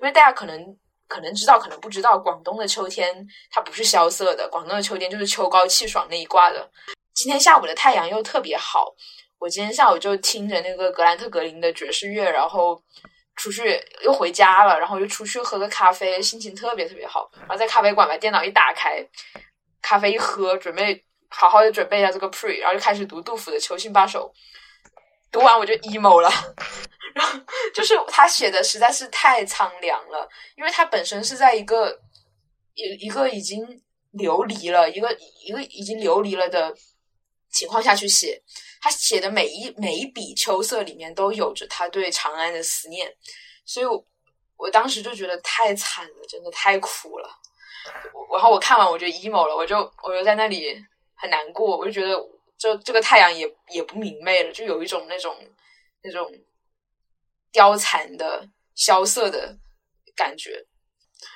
[0.00, 0.64] 因为大家可能
[1.08, 6.70] 可能知道，可能不知道，广东的秋天它不是萧瑟的，广东的秋天就是秋高气爽那一挂的。
[7.12, 8.94] 今天下午的太阳又特别好，
[9.40, 12.80] 我今天下午就听着那个格兰特格林的爵士乐，然后
[13.34, 17.28] 出去又回家了，然后又出去喝个咖啡，心情特别特别好。
[17.40, 19.04] 然后在咖啡馆把电脑一打开，
[19.82, 24.28] 咖啡一喝，准备好好的准备一下这个 pre，然后就开始读杜甫的《求行八首》。
[25.34, 26.30] 读完我就 emo 了，
[27.12, 27.36] 然后
[27.74, 31.90] 就是他写的实在是太苍凉了，因为他本身是在一个
[32.74, 33.66] 一一个已经
[34.12, 35.12] 流离了一个
[35.44, 36.72] 一个已经流离了的
[37.50, 38.40] 情况下去写，
[38.80, 43.12] 他写的每一每一笔秋色里面都有着他对长安的思念，
[43.64, 44.06] 所以我
[44.56, 47.28] 我当时就觉得太惨了，真的太苦了，
[48.32, 50.80] 然后我看完我就 emo 了，我就我就在那里
[51.16, 52.16] 很难过，我就觉得。
[52.64, 55.36] 就这个太阳也也不明媚了，就有一种那种
[56.02, 56.32] 那种
[57.52, 59.54] 凋残的萧瑟的
[60.16, 60.64] 感觉。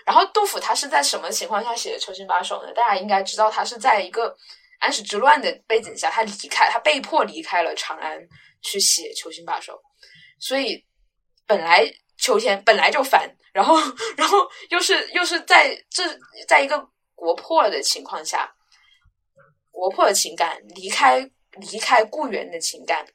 [0.07, 2.72] 然后杜甫他是在什么情况下写的《秋兴八首》呢？
[2.72, 4.35] 大家应该知道，他是在一个
[4.79, 8.18] 安史之乱的背景下，他离开，他被迫离开了长安
[8.62, 9.74] 去写《秋兴八首》。
[10.41, 10.83] 所以
[11.47, 11.85] 本来
[12.16, 13.76] 秋天本来就烦，然后
[14.16, 16.05] 然后又是又是在这
[16.47, 18.51] 在一个国破的情况下。
[19.79, 21.20] 活泼的情感离开
[21.53, 23.07] 离开故园的情感，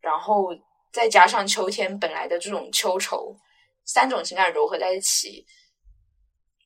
[0.00, 0.48] 然后
[0.92, 3.36] 再加上秋天本来的这种秋愁，
[3.84, 5.46] 三种情感糅合在一起，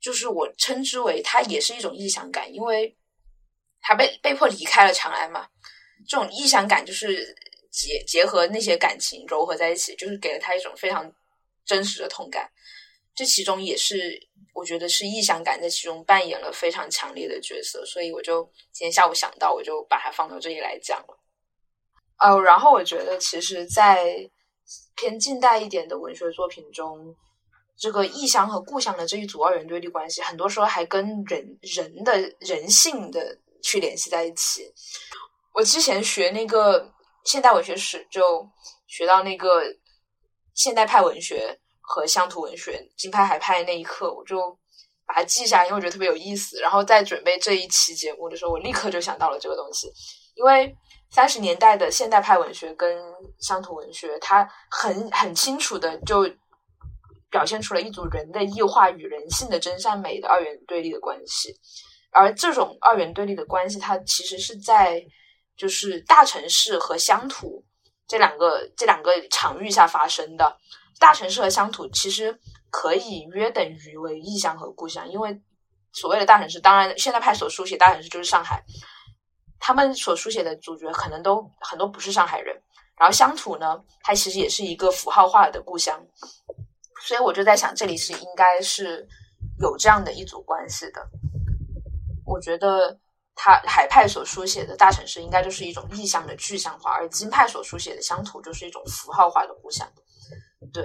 [0.00, 2.96] 就是我称之为它也是一种异乡感，因为
[3.82, 5.46] 他被被迫离开了长安嘛，
[6.08, 7.36] 这种异乡感就是
[7.70, 11.12] 结结合那些感情糅合在一起，就是给了他一种非常
[11.66, 12.50] 真实的痛感。
[13.14, 14.18] 这其中也是
[14.54, 18.42] 我觉得是异乡感在其中扮演了非常强烈的角色，所以我就
[18.72, 21.18] 今天下午想到，我就把它放到这里来讲了。
[22.18, 24.30] 呃，然后我觉得其实，在
[24.94, 27.14] 偏近代一点的文学作品中，
[27.76, 34.72] 这个异乡和故乡的这一组二元对立关系，很多时候还跟人人的人性的去联系在一起。
[35.52, 36.92] 我之前学那个
[37.24, 38.48] 现代文学史，就
[38.86, 39.62] 学到那个
[40.54, 41.58] 现代派文学。
[41.82, 44.56] 和乡土文学金牌海派那一刻，我就
[45.04, 46.58] 把它记下，因为我觉得特别有意思。
[46.60, 49.92] 然后在准备这一期节目的时候，我立刻就想到了这个东西。
[50.34, 50.74] 因为
[51.10, 52.98] 三十年代的现代派文学跟
[53.38, 56.26] 乡土文学，它很很清楚的就
[57.28, 61.54] 表现出了一组人的异化与人性的真善美的二元对立的关系。
[62.12, 65.04] 而这种二元对立的关系，它其实是在
[65.56, 67.62] 就是大城市和乡土
[68.06, 70.56] 这两个这两个场域下发生的。
[71.02, 72.38] 大城市和乡土其实
[72.70, 75.42] 可以约等于为异乡和故乡，因为
[75.92, 78.62] 所谓的大城市，当然现代派所书写大城市就是上海，
[79.58, 82.56] 他们所书写的主角可能都很多不是上海人。
[82.96, 86.00] 然后乡土呢，它其实也是一个符号化的故乡，
[87.04, 89.04] 所以我就在想，这里是应该是
[89.58, 91.04] 有这样的一组关系的。
[92.24, 92.96] 我觉得
[93.34, 99.90] 他海派所书写的大城市应该就是一种意象的具象化，而金派所书写的乡土就是一种符号化的故乡。
[100.72, 100.84] 对，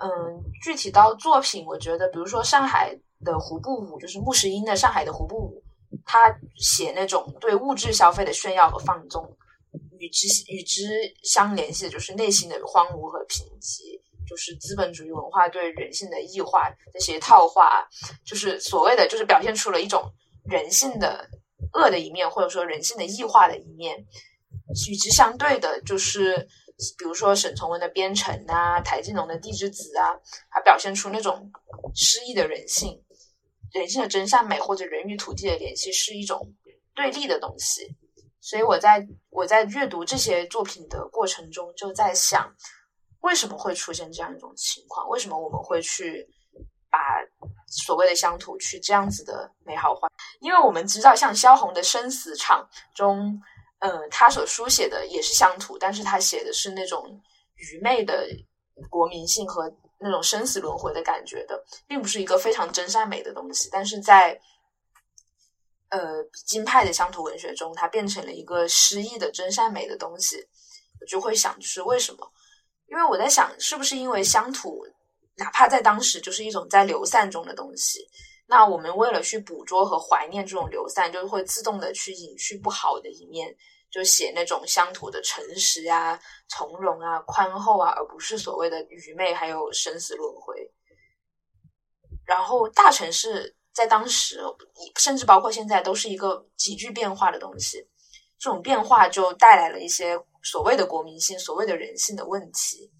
[0.00, 5.62] 嗯，具体到作品，我觉得，比如说上海的胡步舞，就是穆石英的《上海的胡步舞》，
[6.06, 9.36] 他写那种对物质消费的炫耀和放纵，
[9.98, 10.88] 与之与之
[11.22, 17.86] 相联系的就是内心的荒芜和贫瘠，就是资本主义文化对人性的异化，这些套话，
[18.24, 20.10] 就是所谓的，就是表现出了一种
[20.44, 21.28] 人性的
[21.74, 23.98] 恶的一面，或者说人性的异化的一面，
[24.88, 26.48] 与之相对的，就是。
[26.96, 30.14] 比如说沈从文的《边城》啊，台静农的《地之子》啊，
[30.48, 31.50] 它表现出那种
[31.92, 33.02] 诗意的人性，
[33.72, 36.54] 人性的真善美或者人与土地的联系是一种
[36.94, 37.96] 对立的东西。
[38.40, 42.48] 所以我在我在阅读这些作品的过程中，就在想，
[43.22, 45.08] 为什么会出现这样一种情况？
[45.08, 46.28] 为什么我们会去
[46.88, 46.98] 把
[47.66, 50.08] 所谓的乡土去这样子的美好化？
[50.40, 52.64] 因为我们知道，像萧红的《生死场》
[52.96, 53.42] 中。
[53.80, 57.20] 嗯，他所书写的也是乡土，但是他写的是那种
[57.54, 58.26] 愚昧的
[58.90, 63.68] 国民性和那种生死轮回的感觉的，并不是一个非常真善美的东西。
[63.70, 64.40] 但是在
[65.90, 70.44] 呃金派的乡土文学中，它变成了一个诗意的真善美的东西。
[71.00, 72.32] 我就会想，就是为什么？
[72.86, 74.84] 因为我在想，是不是因为乡土，
[75.36, 78.08] 哪怕在当时就是一种在流散中的东西。
[78.50, 83.54] 那我们为了去捕捉和怀念这种流散，就会自动的去隐去不好的一面，
[83.90, 86.18] 就写那种乡土的诚实啊、
[86.48, 90.72] 从容啊、宽厚啊，而不是所谓的愚昧还有生死轮回。
[92.24, 94.40] 然后大城市在当时，
[94.96, 97.86] 甚至包括现在，都是一个急剧变化的东西。
[98.38, 102.90] 这种变化就带来了一些所谓的国民性、所谓的人性的问题。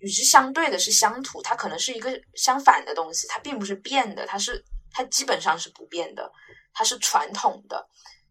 [0.00, 6.30] 与之相对的是乡土，它可能是一个相反的东西，它并不是变的，它是它基本上是不变的，
[6.72, 7.86] 它是传统的，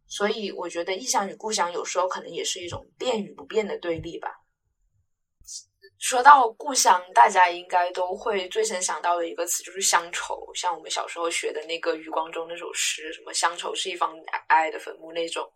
[0.08, 4.30] 所以我觉得异乡与故乡有时候可能也是一种变与不变的对立吧。
[6.00, 15.48] 说到故乡，大家应该都会最先想到的一个词就是乡愁，像我们小时候学的那个余光中那首诗，什么乡愁是一方矮矮的坟墓那种。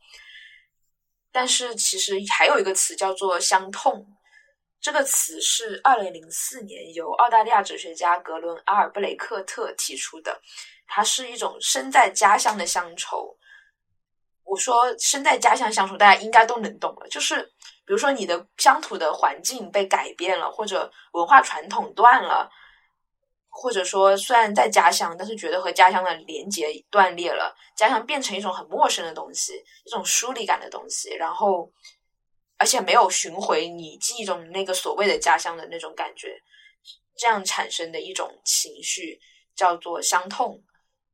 [1.32, 4.06] 但是其实还有一个词叫做乡痛。
[4.84, 10.42] 这个词是二零零四年由澳大利亚哲学家格伦阿尔布雷克特提出的，
[10.86, 13.34] 它是一种身在家乡的乡愁。
[14.44, 17.08] 我说身在家乡乡愁，大家应该都能懂了。
[17.08, 17.42] 就是
[17.86, 22.50] 比如说你的乡土的环境被改变了，或者文化传统断了，
[23.48, 29.54] 或者说虽然在家乡，但是觉得和家乡的连接断裂了，家乡变成一种很陌生的东西，
[29.86, 31.72] 一种疏离感的东西，然后。
[32.64, 36.42] 而且没有寻回你记忆中那个所谓的家乡的那种感觉，
[37.18, 39.20] 这样产生的一种情绪
[39.54, 40.64] 叫做伤痛。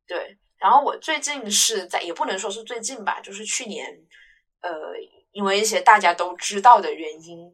[0.05, 3.83] 对，然后我最近是在，也不能说是最近吧，就是去年，
[4.61, 4.71] 呃，
[5.31, 7.51] 因为一些大家都知道的原因，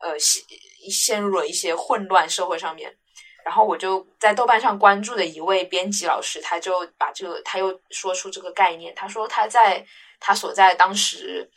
[0.00, 0.42] 呃，陷
[0.90, 2.94] 陷入了一些混乱社会上面，
[3.46, 9.86] 然后我就在豆瓣上关注的一位编辑老师，他就把这个，他又说出这个概念，他说他在
[10.20, 11.50] 他所在当时。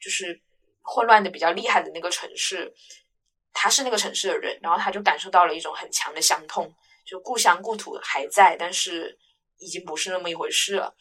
[0.00, 0.40] 就是
[0.90, 2.72] 混乱的比较厉害的那个城市，
[3.52, 6.74] 他是那个城市的人，然后他就感受到了一种很强的伤痛，
[7.04, 9.18] 就故乡故土还在，但是
[9.58, 10.94] 已经不是那么一回事了。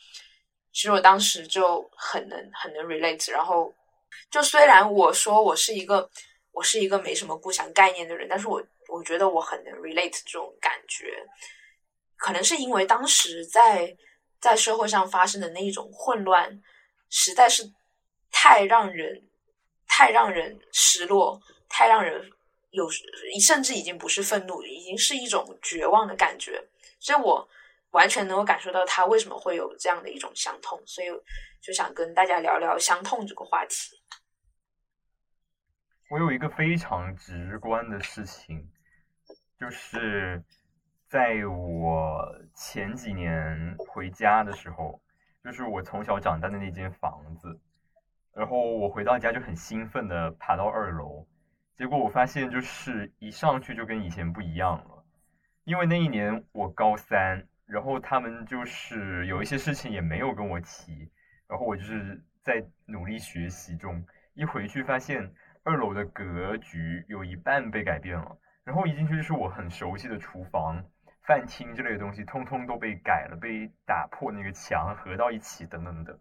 [0.73, 3.73] 其实我当时就很能很能 relate，然后
[4.29, 6.09] 就虽然我说我是一个
[6.51, 11.25] 我是一个没什么故乡概念的人，但是我我觉得我很能 relate 这种感觉，
[12.17, 13.95] 可能是因为当时在
[14.41, 16.61] 在社会上发生的那一种混乱，
[17.09, 17.63] 实在是
[18.31, 19.23] 太让人
[19.87, 22.31] 太让人失落，太让人
[22.71, 22.87] 有
[23.39, 26.63] 甚至已经不是愤怒，已经是一种绝望的感觉，
[26.99, 27.47] 所以我
[27.91, 31.07] 完全能够感受到他为什么会有这样的一种伤痛，所以
[31.61, 33.95] 就想跟大家聊聊伤痛这个话题。
[36.09, 38.69] 我有一个非常直观的事情，
[39.59, 40.41] 就是
[41.09, 42.21] 在我
[42.55, 45.01] 前几年回家的时候，
[45.43, 47.59] 就是我从小长大的那间房子，
[48.37, 51.25] 然后我回到家就很兴奋的爬到二楼，
[51.75, 55.03] 结果我发现就是一上去就跟以前不一样了，
[55.63, 61.09] 因为那一年我高三，然后他们就是有一些事情也没有跟我提，
[61.47, 65.33] 然后我就是在努力学习中，一回去发现。
[65.63, 70.81] 二楼的格局有一半被改变了，然后一进去就是我很熟悉的厨房、
[71.23, 76.17] 饭厅之类的东西，通通都被改了，被打破那个墙合到一起等等的。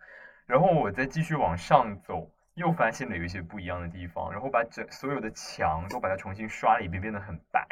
[0.47, 7.66] 然后我再继续往上走，又发现了有一些不一样的地方，然后把整所有的墙都把它重新刷了一遍，变得很白。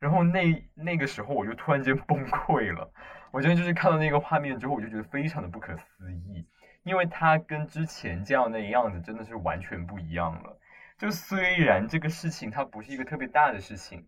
[0.00, 2.90] 然后那那个时候我就突然间 崩溃了，
[3.30, 6.46] 我觉得就是看到那个画面之后，我就觉得非常的不可思议，
[6.84, 10.58] 因为它跟之前这样的样子真的是完全不一样了。
[10.96, 14.06] 就虽然这个事情它不是一个特别大的事情，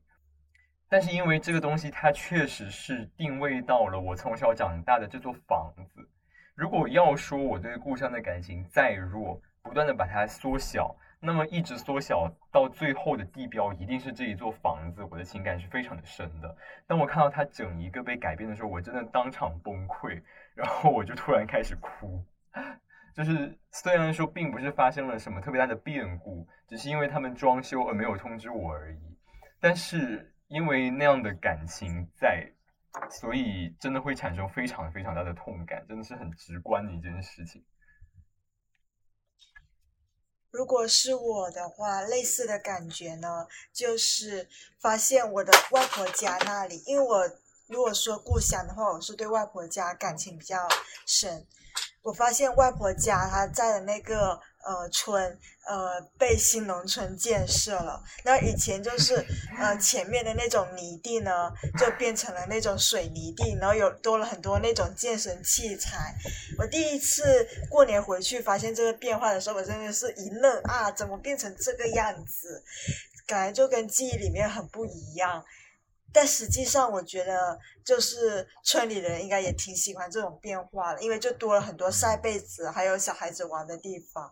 [0.89, 6.09] 但是因为这个东西它确实是定位到了我从小长大的这座房子。
[6.55, 15.03] 如果要说我对故乡的感情再弱，不断的把它缩小，那么一直缩小到最后的地标一定是这一座房子。
[15.11, 16.57] 我的情感是非常的深的。
[16.87, 20.21] 当我看到它整一个被改变的时候，我真的当场崩溃，
[20.55, 22.23] 然后我就突然开始哭。
[23.15, 29.17] 就是虽然说并不是发生了什么特别大的变故，只是因为他们装修而没有通知我而已，
[29.61, 32.47] 但是因为那样的感情在，
[33.11, 37.65] 所以真的会产生非常非常大的痛感，真的是很直观的一件事情。
[40.51, 44.47] 如果是我的话，类似的感觉呢，就是
[44.79, 47.31] 发现我的外婆家那里，因为我
[47.69, 50.69] 如果说故乡的话，我是对外婆家感情比较
[51.07, 51.47] 深。
[52.03, 59.25] 我发现外婆家她在的那个呃村呃被新农村建设了，那以前就是
[59.59, 66.15] 呃前面的那种泥地呢，就变成了那种水泥地，然后有多了很多那种健身器材。
[66.59, 72.63] 我第一次过年回去发现这个变化的时候，我真的是一愣啊，怎么变成这个样子？
[73.27, 75.45] 感觉就跟记忆里面很不一样。
[76.15, 84.31] 但实际上，我觉得就是村里人应该也挺喜欢这种变化的，因为就多了很多晒被子，还有小孩子玩的地方。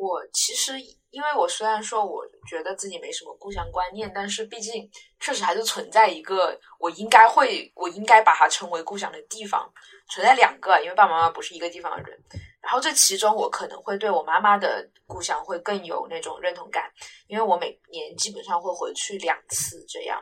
[0.00, 0.80] 我其实，
[1.10, 4.90] 因为我虽然说我觉得自己没什么故乡观念，但是毕竟
[5.20, 9.70] 确实还是存在一个我应该会，我应该把它称为故乡的地方，
[10.08, 12.18] 存在两个，因为爸爸妈妈不是一个地方的人。
[12.62, 16.90] 然后这其中，我可能会对我妈妈的故乡会更有那种认同感，
[17.26, 20.18] 因为我每年基本上会回去两次这样。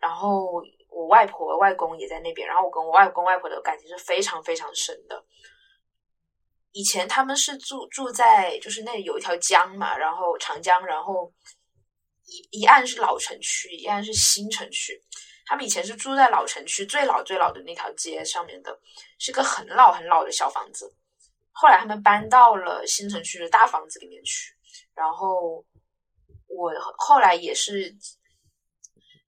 [0.00, 5.22] 然后我外婆外公也在那边，然后我跟我外公外婆的感情是非常非常深的。
[6.72, 11.32] 以前他们是住住在就是那里有一条江嘛，然后长江，然后
[12.24, 15.00] 一一岸是老城区，一岸是新城区。
[15.44, 18.78] 他们以前是住在老城区最老最老的那条街上面的，
[19.18, 20.94] 是个很老很老的小房子。
[21.50, 24.54] 后来他们搬到了新城区的大房子里面去，
[24.94, 25.62] 然后
[26.48, 27.94] 我后来也是，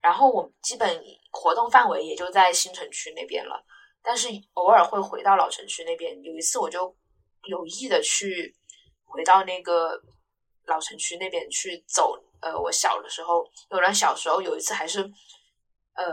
[0.00, 3.62] 然后我基本活动范围也就在新城区那边了，
[4.02, 6.22] 但是偶尔会回到老城区那边。
[6.22, 6.96] 有一次我就
[7.46, 8.54] 有意的去
[9.04, 10.00] 回到那个
[10.66, 15.00] 老城区那边去走，呃，我小的时候，有人小时候有一次还是，
[15.94, 16.04] 呃，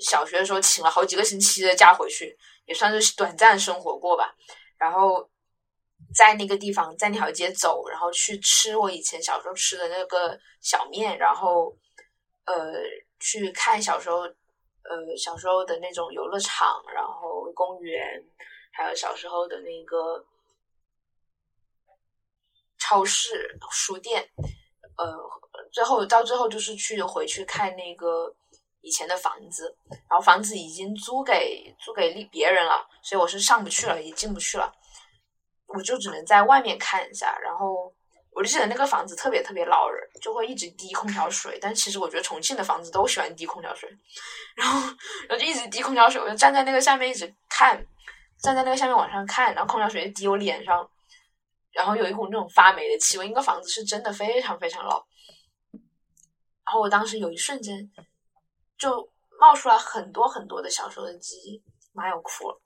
[0.00, 2.36] 小学的时候请了好几个星期的假回去，
[2.66, 4.34] 也算是短暂生活过吧。
[4.78, 5.28] 然后
[6.14, 11.74] 在那个地方，在那条街走，然后去吃我以前小时候吃的那个小面，然后
[12.44, 12.74] 呃
[13.18, 18.22] 去看小时候呃小时候的那种游乐场，然后公园，
[18.72, 20.22] 还有小时候的那个
[22.86, 24.22] 超市、书店，
[24.96, 25.16] 呃，
[25.72, 28.34] 最后到最后就是去回去看那个。
[28.82, 29.76] 以前的房子，
[30.08, 34.72] 然后房子已经租给租给别人了，所以我是上不去了，也进不去了。
[35.66, 37.92] 我就只能在外面看一下，然后
[38.30, 41.58] 我就记得那个房子特别特别老人，就会一直滴空调水。
[41.60, 43.90] 但其实我觉得重庆的房子都喜欢滴空调水，
[44.54, 44.78] 然后
[45.28, 47.84] 然后就一直滴空调水，我就站在那个下面一直看，
[48.40, 50.88] 站在那个下面往上看，然后空调水就滴我脸上，
[51.76, 53.28] 然后有一股那种发霉的气味。
[53.28, 55.06] 那个房子是真的非常非常老，
[56.64, 57.90] 然后我当时有一瞬间
[58.78, 61.62] 就冒出来很多很多的小时候的记忆，
[61.92, 62.60] 妈要哭了。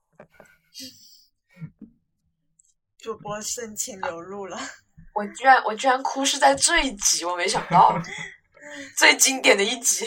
[2.99, 4.59] 主播深情流露了，
[5.15, 7.99] 我居然我居然哭是在这一集，我没想到，
[8.97, 10.07] 最经典的一集，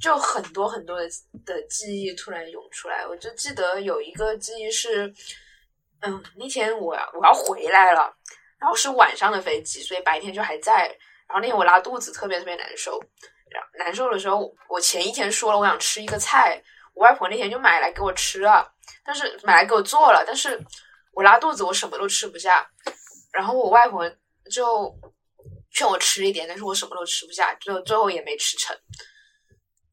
[0.00, 1.08] 就很多很多的
[1.44, 3.04] 的记忆突然涌出来。
[3.04, 5.12] 我就记得有一个记忆是，
[6.00, 8.14] 嗯，那天我我要回来了，
[8.58, 10.86] 然后是晚上的飞机，所以白天就还在。
[11.28, 13.00] 然后那天我拉肚子，特别特别难受。
[13.48, 16.62] 然难受的时候，我前一天说了我想吃一个菜，
[16.94, 18.72] 我外婆那天就买来给我吃了。
[19.04, 20.60] 但是买来给我做了，但是
[21.12, 22.68] 我拉肚子，我什么都吃不下。
[23.32, 24.08] 然后我外婆
[24.50, 24.92] 就
[25.70, 28.76] 劝我吃一点，但是我什么都吃不下，就最后也没吃成。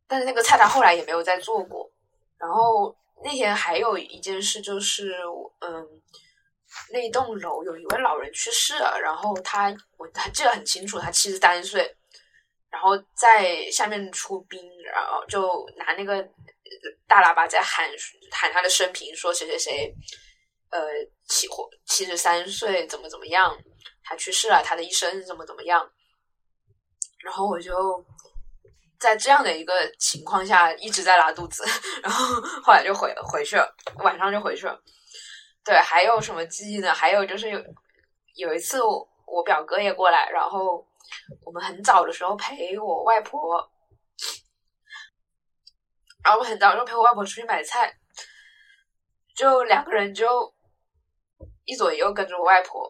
[0.08, 1.90] 但是那个菜她后来也没有再做过。
[2.38, 5.16] 然后那天还有一件事就是，
[5.60, 5.88] 嗯，
[6.92, 11.96] 那栋楼有一位老人去世了，然后他我还记得很清楚，他七十三岁，
[12.70, 16.28] 然后在下面出殡，然后就拿那个。
[17.08, 17.88] 大喇叭在喊
[18.32, 19.96] 喊他的生平，说谁谁谁，
[20.72, 20.82] 呃，
[21.28, 23.56] 七或七十三岁，怎么怎么样，
[24.04, 25.88] 他去世了，他的一生怎么怎么样。
[27.20, 28.04] 然后我就
[29.04, 31.66] 在这样的一个情况下一直在拉肚子，
[32.02, 34.82] 然后后来就回回去了，晚上就回去了。
[35.66, 36.94] 对，还有什么记忆呢？
[36.94, 37.60] 还有就是有
[38.36, 40.88] 有一次我我表哥也过来，然后
[41.44, 43.70] 我们很早的时候陪我外婆。
[46.24, 47.94] 然后我很早就陪我外婆出去买菜，
[49.36, 50.56] 就两个人就
[51.66, 52.88] 一左一右跟着我外婆，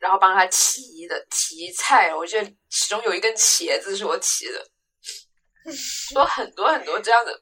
[0.00, 2.12] 然后帮她提的提菜。
[2.12, 4.66] 我记得其中有一根茄子是我提的，
[6.14, 7.32] 有很多很多这样的，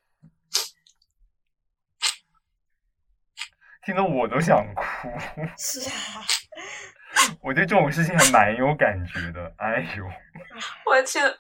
[3.85, 5.09] 听得我都想哭。
[5.57, 6.27] 是啊，
[7.43, 9.55] 我对这种事情还蛮有感觉的。
[9.59, 10.05] 哎呦，
[10.87, 11.39] 我的天！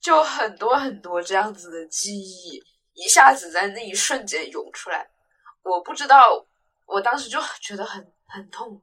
[0.00, 2.62] 就很多很多这样子的记忆，
[2.94, 5.10] 一下子在那一瞬间涌出来。
[5.62, 6.46] 我不知道，
[6.86, 8.80] 我当时就觉得很很痛，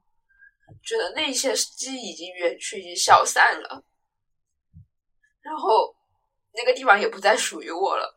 [0.83, 3.83] 觉得那些记忆已经远去，已经消散了，
[5.41, 5.94] 然后
[6.55, 8.15] 那个地方也不再属于我了。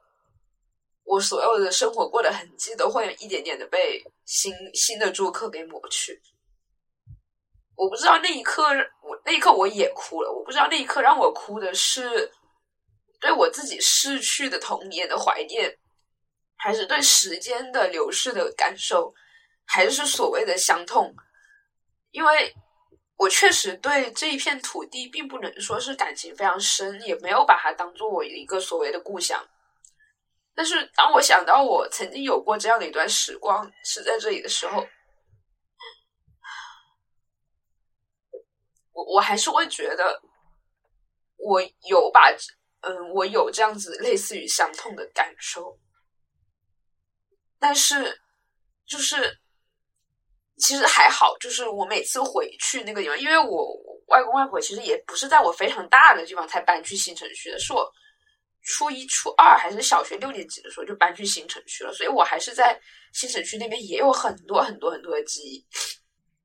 [1.04, 6.20] 我所有的生活过的痕迹都会一点点的被新新的住客给抹去。
[7.74, 8.62] 我不知道那一刻，
[9.02, 10.32] 我那一刻我也哭了。
[10.32, 12.32] 我不知道那一刻让我哭的是。
[13.20, 15.76] 对我自己逝去的童年的怀念，
[16.54, 19.12] 还是对时间的流逝的感受，
[19.66, 21.12] 还是所谓的伤痛？
[22.12, 22.54] 因为
[23.18, 29.46] 我确实对这一片土地并不能说是感情非常深，也没有把它当做我一个所谓的故乡。
[30.54, 34.86] 但是当我想到我曾经有过这样的一段时光是在这里的时候，
[38.92, 40.22] 我我还是会觉得
[41.36, 42.34] 我有把。
[42.80, 45.80] 嗯，我有这样子类似于伤痛的感受，
[47.58, 48.20] 但是
[48.86, 49.40] 就是
[50.58, 53.74] 其实还好，就是我每次回去那个地方，因为我
[54.08, 57.90] 外公外婆其实也不是在我非常大的地方才搬去新城区的，是我
[58.62, 62.78] 初一、初二还是小学六年级的时候就搬去新城区了，所以我还是在
[63.12, 65.64] 新城区那边也有很多很多很多的记忆。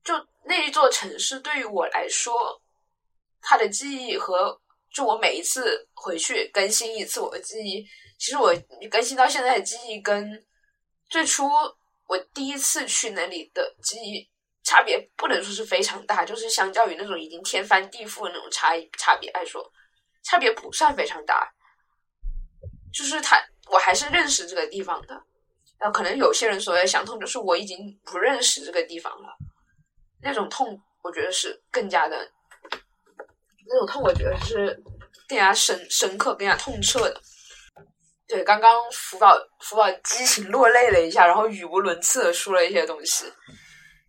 [0.04, 0.14] 就
[0.46, 2.34] 那一座城市对于我来说，
[3.42, 4.60] 它的记忆和。
[4.96, 7.84] 就我每一次回去更新一次我的记忆，
[8.20, 8.54] 其实我
[8.92, 10.24] 更新到现在的记忆跟
[11.10, 11.50] 最初
[12.14, 14.30] 我第一次去那里的记忆
[14.64, 19.68] 差别不能说是非常大，就是相较于那种已经天翻地覆的那种差差别来说，
[20.24, 21.52] 差别不算非常大。
[22.94, 25.20] 就是他，我还是认识这个地方的。
[25.80, 29.36] 然后可能有些人所谓的伤痛，就是我已经不认识这个地方了，
[30.22, 32.32] 那种痛，我觉得是更加的。
[33.66, 34.80] 那种痛，我觉得是
[35.28, 37.20] 更加深深刻、更加痛彻的。
[38.34, 43.32] 对，刚刚福宝福宝激情落泪了一下，然后语无伦次的说了一些东西，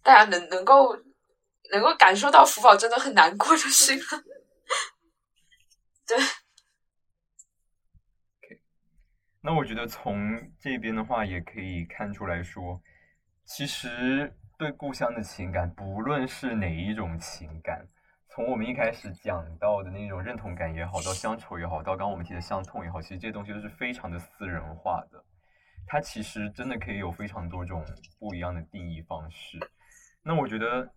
[0.03, 0.97] 大家能能够
[1.71, 4.25] 能够感受到福宝真的很难过就行了。
[6.09, 6.17] 对。
[9.43, 10.17] 那我觉得从
[10.59, 12.81] 这边的话，也可以看出来说，
[13.45, 17.84] 其实对故乡的情感，不论是哪一种情感。
[18.35, 25.25] 从我们一开始讲到的那种认同感也好，到乡愁也好，到刚刚我们提的伤痛也好，其实这些东西都是非常的私人化的。
[25.87, 27.85] 它其实真的可以有非常多种
[28.19, 29.57] 不一样的定义方式。
[30.25, 30.93] 那我觉得，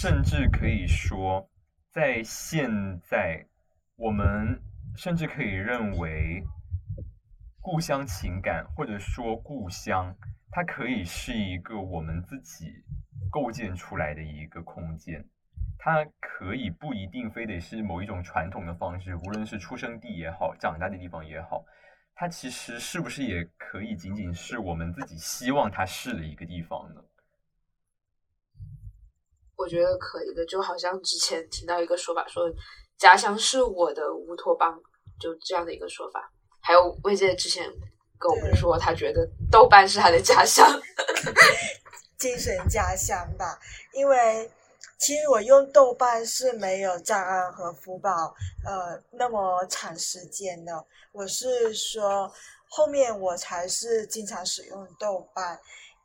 [0.00, 1.48] 甚至可以说，
[1.92, 2.68] 在现
[3.04, 3.46] 在，
[3.94, 4.60] 我们
[4.96, 6.42] 甚至可以认为，
[7.60, 10.12] 故乡情感或者说故乡，
[10.50, 12.66] 它可以是一个我们自己
[13.30, 15.24] 构建出来的一个空间。
[15.78, 21.64] 它可以不一定非得是某一种传统的方式，无论是出生地也好，长大的地方也好。
[22.14, 27.00] 它其实是不是也可以仅仅是我们自己希望它是的一个地方呢？
[29.56, 32.42] 我觉得可以的，就好像之前听到一个说法，说
[32.96, 34.80] 家乡是我的乌托邦，
[35.20, 36.30] 就这样的一个说法。
[36.60, 37.64] 还有魏姐之前
[38.18, 40.66] 跟我们说，他觉得豆瓣是他的家乡，
[42.18, 43.58] 精神家乡吧。
[43.94, 44.50] 因为
[44.98, 48.34] 其实我用豆瓣是没有账案和福宝
[48.66, 50.84] 呃那么长时间的。
[51.12, 52.30] 我是说，
[52.68, 55.58] 后面我才是经常使用豆瓣，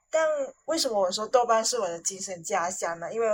[0.10, 0.26] 但
[0.66, 3.12] 为什么我说豆瓣是我的精神家乡呢？
[3.14, 3.28] 因为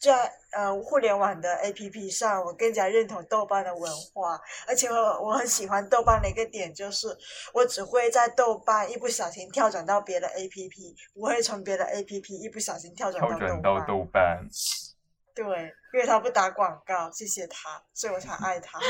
[0.00, 7.16] 在呃互联网的 APP 上，我更加认同豆瓣的文化，而且我我很喜欢豆瓣的一个点就是，
[7.52, 13.22] 我只会在豆瓣一不小心跳转到别的 APP，不会从别的 APP 一不小心跳转
[13.62, 14.48] 到豆瓣。
[15.34, 15.44] 对，
[15.94, 18.78] 因为他不打广告，谢谢他，所以我才爱他。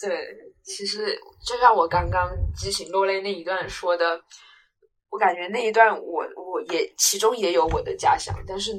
[0.00, 4.20] 对，其实就像我刚刚激情落泪那一段说的，
[5.08, 8.72] 我感觉那一段我我也其中也有我的家乡，但是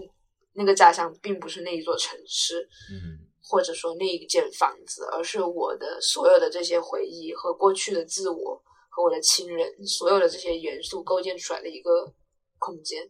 [0.54, 12.14] 那个家乡并不是那一座城市，嗯，或者说那一间房子，而是我的所有的这些回忆和过去的自我和我的亲人，所有的这些元素构建出来的一个
[12.60, 13.10] 空间。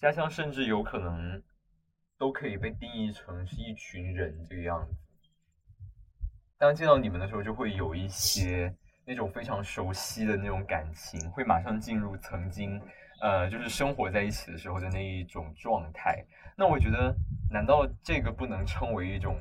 [0.00, 1.42] 家乡甚至有可能
[2.16, 4.94] 都可以被定义成是一群人这个样子。
[6.56, 8.74] 当见到你们的时候，就会有一些
[9.04, 12.80] 那种非常熟悉的那种感情，会马上进入曾经，
[13.20, 16.24] 呃，就是生活在一起的时候的那一种状态。
[16.56, 17.14] 那我觉得，
[17.50, 19.38] 难道这个不能称为一种？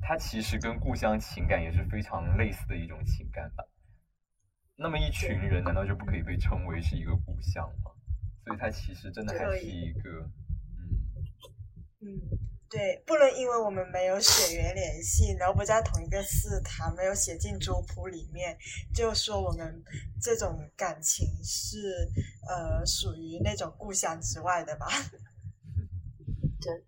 [0.00, 3.62] 它其实跟故乡情感也是非常类似的一种情感吧？
[4.74, 7.91] 那么一群人，难道就不可以被称为是一个故乡吗？
[8.44, 10.10] 所以它其实真的还是一个，
[10.80, 11.00] 嗯
[12.00, 12.38] 嗯。
[12.72, 18.56] 对，不能因为我们没有血缘联系，然后不在同一个祠堂，没有写进族谱里面，
[18.94, 19.84] 就说我们
[20.22, 21.78] 这种感情是
[22.48, 24.86] 呃属于那种故乡之外的吧？
[26.62, 26.82] 对，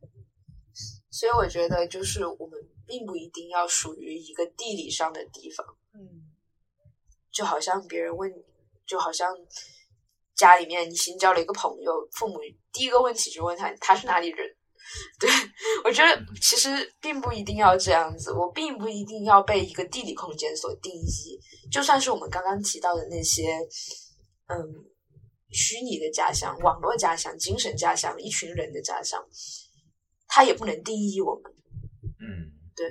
[1.11, 5.67] 所以我觉得就是我们并不一定要属于一个地理上的地方。
[5.93, 6.33] 嗯，
[7.31, 8.33] 就好像别人问，
[8.87, 9.37] 就好像
[10.37, 12.39] 家里面你新交了一个朋友，父母
[12.73, 14.47] 第一个问题就问他他是哪里人。
[15.19, 15.31] 对，
[15.83, 16.69] 我觉得其实
[17.01, 21.41] 并不一定要这样子，我并不一定要被一个地理空间所定义。
[21.73, 23.57] 就算是我们刚刚提到的那些，
[24.47, 24.57] 嗯，
[25.51, 29.25] 虚拟的家乡、网络家乡、精神家乡、一群人的家乡，
[30.29, 31.51] 它也不能定义我们。
[32.21, 32.87] 嗯，对，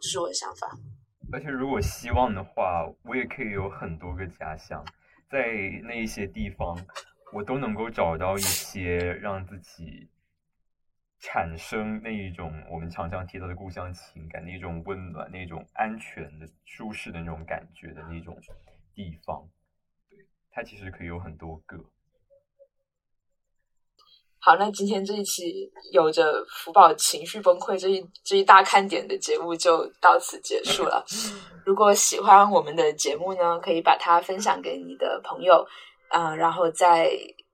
[0.00, 0.74] 这是我的想法。
[1.30, 4.82] 而且如果希望的话，我也可以有很多个家乡，
[5.28, 6.76] 在那一些地方，
[7.32, 10.08] 我都能够找到一些让自己。
[11.26, 18.38] 产生那一种我们常常提到的故乡情感，那种温暖、那种安全的、舒适的那种感觉的那种
[18.94, 19.48] 地方，
[20.10, 20.18] 对，
[20.50, 21.78] 它其实可以有很多个。
[24.38, 31.02] 好，那今天这一期有着福宝情绪崩溃这一这一大看点的节目就到此结束了。
[31.64, 35.66] 如果喜欢我们的节目呢，可以把它分享给你的朋友，
[36.08, 37.10] 啊，然后再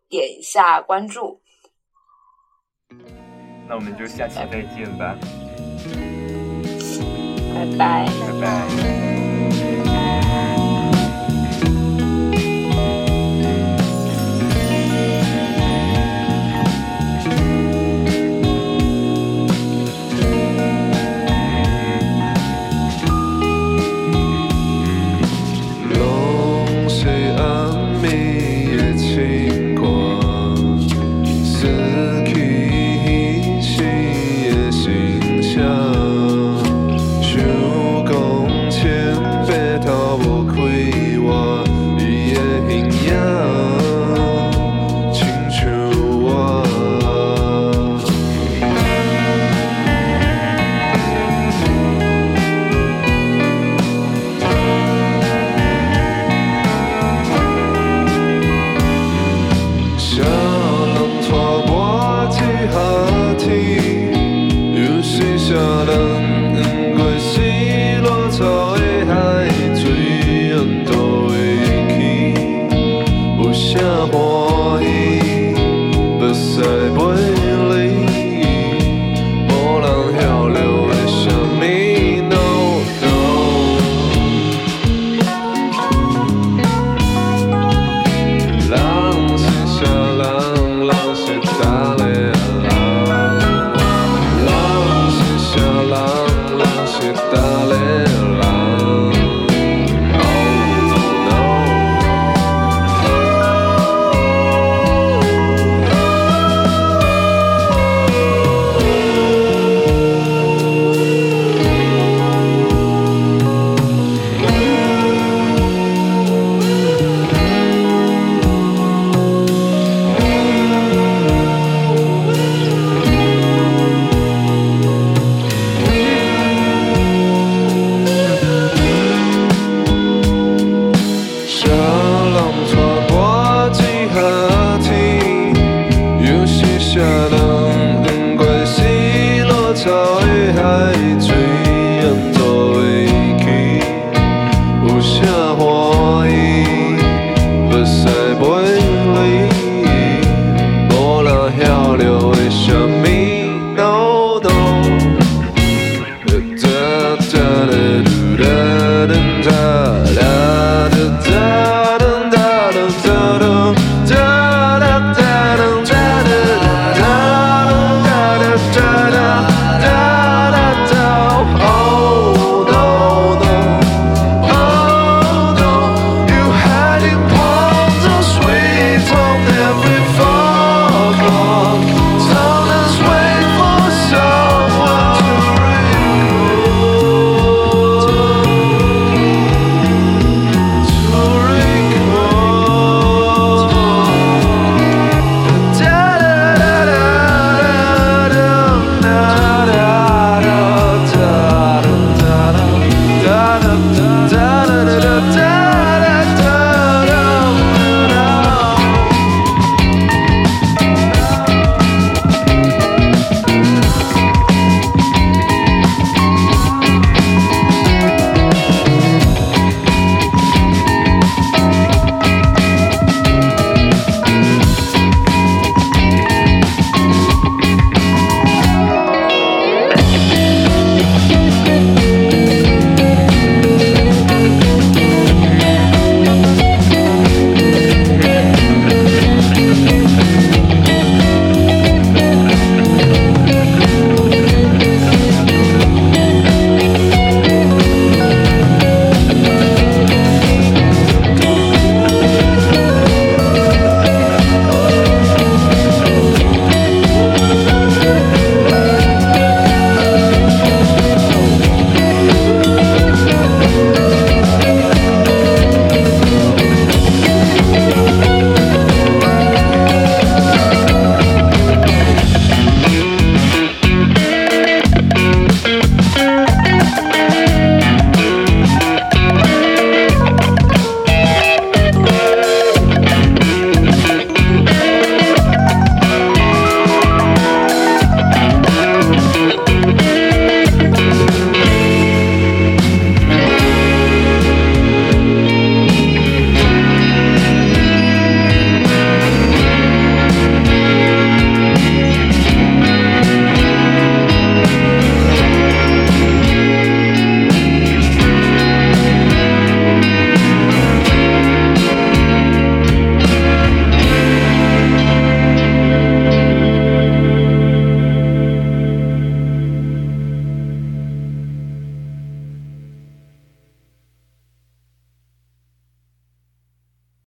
[0.08, 1.40] 点一下关注。
[3.68, 5.16] 那我们就下期再见吧，
[7.54, 8.69] 拜拜，拜拜。